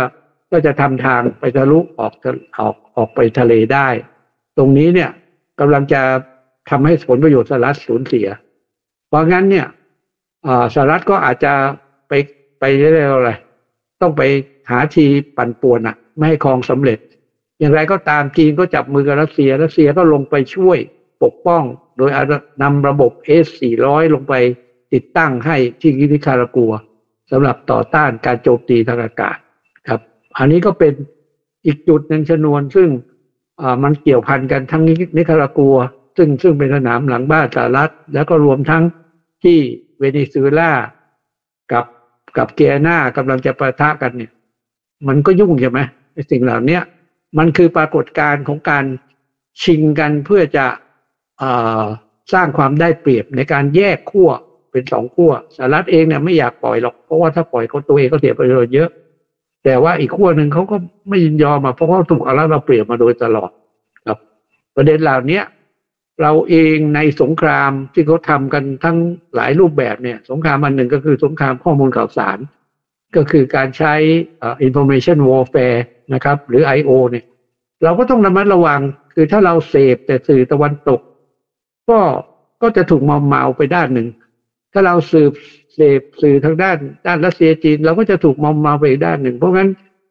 [0.52, 2.14] ก็จะทำทางไปทะลุออก
[2.60, 3.88] ออกออกไปทะเลได้
[4.58, 5.12] ตรงนี้เนี่ย
[5.60, 6.02] กำลังจะ
[6.70, 8.28] ทำให้ผลประโยชน์สหรัฐสูญเสีย
[9.08, 9.68] เพราะงั้นเนี่ย
[10.74, 11.54] สหรัฐก็อาจจะ
[12.08, 12.14] ไป
[12.60, 13.32] ไปเรียกอะไร
[14.02, 14.22] ต้องไป
[14.70, 15.06] หาที
[15.38, 17.00] ปั่นป่วนอะไม่ให้คลองสำเร็จ
[17.60, 20.78] อย่างไรก็ตามจีนก็จับมือกับรัสเซียรัสเซียก็ลงไปช่วย
[21.24, 21.64] ปกป้อง
[21.98, 22.10] โดย
[22.62, 23.12] นำระบบ
[23.46, 24.34] S400 ลงไป
[24.94, 26.72] ติดตั้งให้ที่นิคารากัว
[27.32, 29.38] สำหรับต่อต้านการโจมตีทางอากาศ
[30.40, 30.94] อันนี้ก็เป็น
[31.66, 32.90] อีกจุดหนึ่งชนวนซึ่ง
[33.84, 34.84] มันเกี่ยวพันกันทั้ง
[35.18, 35.76] นิคารากัว
[36.18, 38.84] ซึ่งซึ่งเป็นสนามหลังบ้านสหรัฐ แล้วก็รวมทั้ง
[39.44, 39.58] ที่
[40.00, 40.72] เวเนซุเอลา
[41.72, 41.86] กับ
[42.38, 44.32] กับเกียนากำลังจะประทะกันเนี่ย
[45.08, 45.80] มันก็ยุ่งใช่ไหม
[46.32, 46.80] สิ่งเหล่านี้
[47.38, 48.86] มันคือปรากฏการณ์ของการ
[49.64, 50.66] ชิงกันเพื่อจะ
[52.34, 54.30] สร้างความได้เปรียบในการแยกขั้ว
[54.72, 58.90] เป็นสองขั้วสหรัฐเองเนี่ยไม่อยากปล่อยหรอกเพราะว่าถ้าปล่อยเขาตัวเองก็เสียประโยชน์เยอะ
[59.64, 60.76] แต่ว่าอีกขั้วหนึ่งเขาก็
[61.10, 63.52] ไม่ยินยอมมาเพราะเขาถูกอารัฐเราเปรียบมาโดยตลอด
[64.06, 64.18] ครับ
[64.76, 65.42] ประเด็นเหล่านี้
[66.22, 68.98] เราเองในสงครามที่เขาทำกันทั้ง
[69.36, 72.38] หลายรูปแบบเนี่ย สงครามอันหนึ่งก็คือสงครามข้อมูลข่าวสาร
[73.16, 73.94] ก็คือการใช้
[74.68, 75.80] information warfare
[76.14, 76.92] นะครับ หรือ I.O.
[77.12, 77.26] เนี่ย
[77.84, 78.82] เราก็ต้องระมัดระวัง
[79.14, 81.00] คือถ้าเราเสพแต่สื่อตะวันตก
[81.90, 82.00] ก็
[82.62, 84.08] ก็จะถูกมอมเมาไปด้านหนึ่ง
[84.74, 85.32] ถ้าเราสืบ
[85.80, 86.78] เสพสื่อทางด้าน
[87.08, 89.70] ด้านรัสเซียจีน เราก็จะถูกมอมมาไปอีกด้านหนึ่ง เพราะงั้น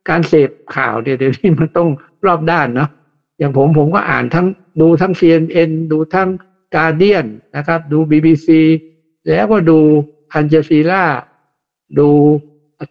[0.09, 1.89] การเสพข่าวเนี่ยเดี๋ยวนี้มันต้อง
[2.27, 2.91] รอบด้านเนาะ
[3.39, 4.47] อย่างผมผมก็อ่านทั้ง
[4.81, 6.29] ดูทั้ง CNN ดูทั้ง
[6.75, 8.49] Guardian นะครับ ดู BBC
[9.29, 9.79] แล้วก็ดู
[10.33, 11.05] อันเจซีรา
[11.99, 12.09] ดู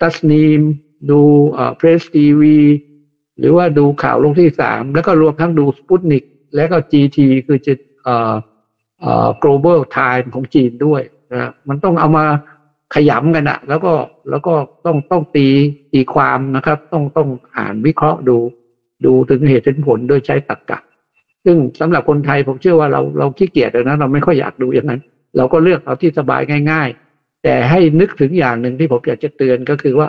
[0.02, 0.62] ตัสนีม
[1.10, 1.20] ดู
[1.78, 2.58] เพรสทีวี
[3.40, 6.24] หรือว่าดูข่าวลงที่สามแล้วก็รวมทั้งดูสปุตนิก
[6.56, 7.74] แล้วก็ GT คือจะ
[8.04, 8.34] เอ่อ
[9.02, 11.02] เอ่อ global time ของจีนด้วย
[11.32, 12.26] นะมันต้องเอามา
[12.96, 13.94] ขยำกันอะแล้วก็
[14.30, 14.54] แล้วก็
[14.86, 15.48] ต้องต้องตี
[15.94, 18.38] ตีความนะครับ ต้องต้องอ่านวิเคราะห์ดู
[19.06, 20.80] ดูถึงเหตุถึงผลโดยใช้ตรรกะ
[21.46, 25.02] ซึ่งสำหรับคนไทยผมเชื่อว่าเราเราขี้เกียจนะเราไม่ค่อยอยากดูอย่างนั้น
[25.38, 30.08] เราก็เลือกเอาที่สบายง่าย ๆ แต่ให้นึกถึงอย่างหนึ่งที่ผมอยากจะเตือนก็คือว่า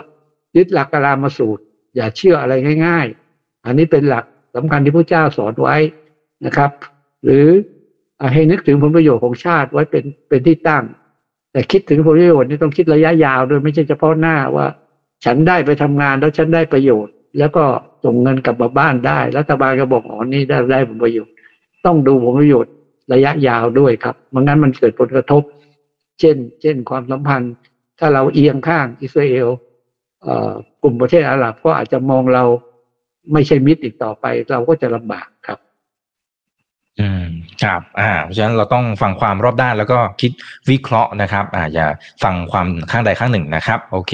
[0.55, 1.63] ยึดหลักกรามาสูตร
[1.95, 2.53] อย่าเชื่ออะไร
[2.85, 3.05] ง่าย
[3.35, 4.25] ๆ อันนี้เป็นหลัก
[4.55, 5.75] สำคัญที่พระเจ้าสอนไว้
[6.45, 6.71] นะครับ
[7.23, 7.45] หรือ
[8.33, 10.83] ให้นึกถึงผลประโยชน์ของชาติไว้เป็นเป็นที่ตั้ง
[11.51, 14.65] แต่คิดถึงผลประโยชน์นี่ต้องคิดระยะยาวด้วยไม่ใช่เฉพาะหน้าว่า
[15.25, 17.63] ฉันได้ไปทำงานแล้วฉันได้ประโยชน์ แล้วก็
[18.03, 21.33] ส่งเงินกลับมาบ้านได้รัฐบาลก็บอกอ๋อนี่ได้ได้ผลประโยชน์
[21.85, 22.73] ต้องดูผลประโยชน์
[23.13, 25.43] ระยะยาวด้วยครับไม่งั้นมันเกิดผลกระทบ
[26.19, 27.53] เช่น เช่น ความสัมพันธ์
[27.99, 29.47] ถ้าเราเอียงข้างอิสราเอล
[30.81, 32.43] กลุ่มประเทศอาหรับก็อาจจะมองเรา
[33.33, 35.59] ไม่ใช่มิตรอีกต่อไป เราก็จะลำบากครับ
[36.99, 37.28] อืม
[37.63, 40.31] ครับอ่าเพราะฉะนั้นเราต้องฟังความรอบด้านแล้วก็คิด
[40.69, 41.87] วิเคราะห์นะครับอ่าอย่า
[42.23, 44.13] ฟังความข้างใดข้างหนึ่งนะครับ โอเค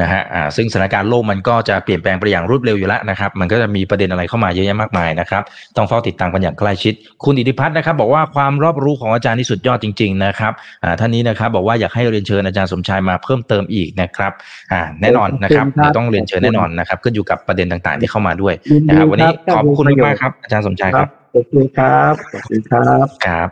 [0.00, 5.42] นะฮะอ่าซึ่งสถานการณ์โลกมันก็จะเปลี่ยนแปลงไปอย่างรวดเร็วอยู่แล้วนะครับ มันก็จะมีประเด็นอะไรเข้ามาเยอะแยะมากมายนะครับ
[5.76, 6.94] ต้องเฝ้าติดตามกันอย่างใกล้ชิด
[7.24, 10.52] คุณอิทธิพัฒน์นะครับ บอกว่าความรอบรู้ของอาจารย์นี่สุดยอดจริง ๆ นะครับ
[10.84, 14.32] อ่าท่านนี้นะครับบอกว่าอยากให้เรียนเชิญอาจารย์สมชายมาเพิ่มเติมอีกนะครับ
[14.72, 18.54] อ่าแน่นอนนะครับเดี๋ยวต้องเรียนเชิญแน่นอนนะครับขึ้นอยู่กับประเด็นต่างๆ ที่เข้ามาด้วย
[18.88, 23.48] นะครับวันนี้ขอบคุณมากครับอาจารย์สมชายครับข อบคุณครับขอบคุณครับครับ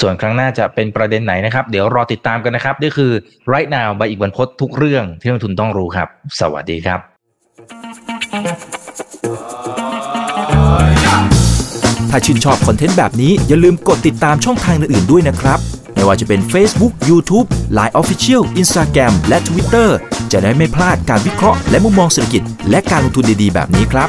[0.00, 3.12] ส่วนครั้งหน้าจะเป็นประเด็นไหนนะครับ เดี๋ยวรอติดตามกันนะครับนี่คือ
[3.52, 6.08] right now ใบอีกวันพดทุกเรื่องที่นักทุนต้องรู้ครับ
[6.40, 7.00] สวัสดีครับ
[12.10, 15.58] ถ้าชื่นชอบคอนเทนต์แบบนี้อย่าลืมกดติดตามช่องทางอื่นๆด้วยนะครับ
[15.94, 17.46] ไม่ว่าจะเป็น Facebook, YouTube,
[17.78, 19.88] Line Official, Instagram และ Twitter
[20.32, 24.08] จะได้ไม่พลาดการวิเคราะห์และมุมมองเศรษฐกิจ และการลงทุนดีๆ แบบนี้ครับ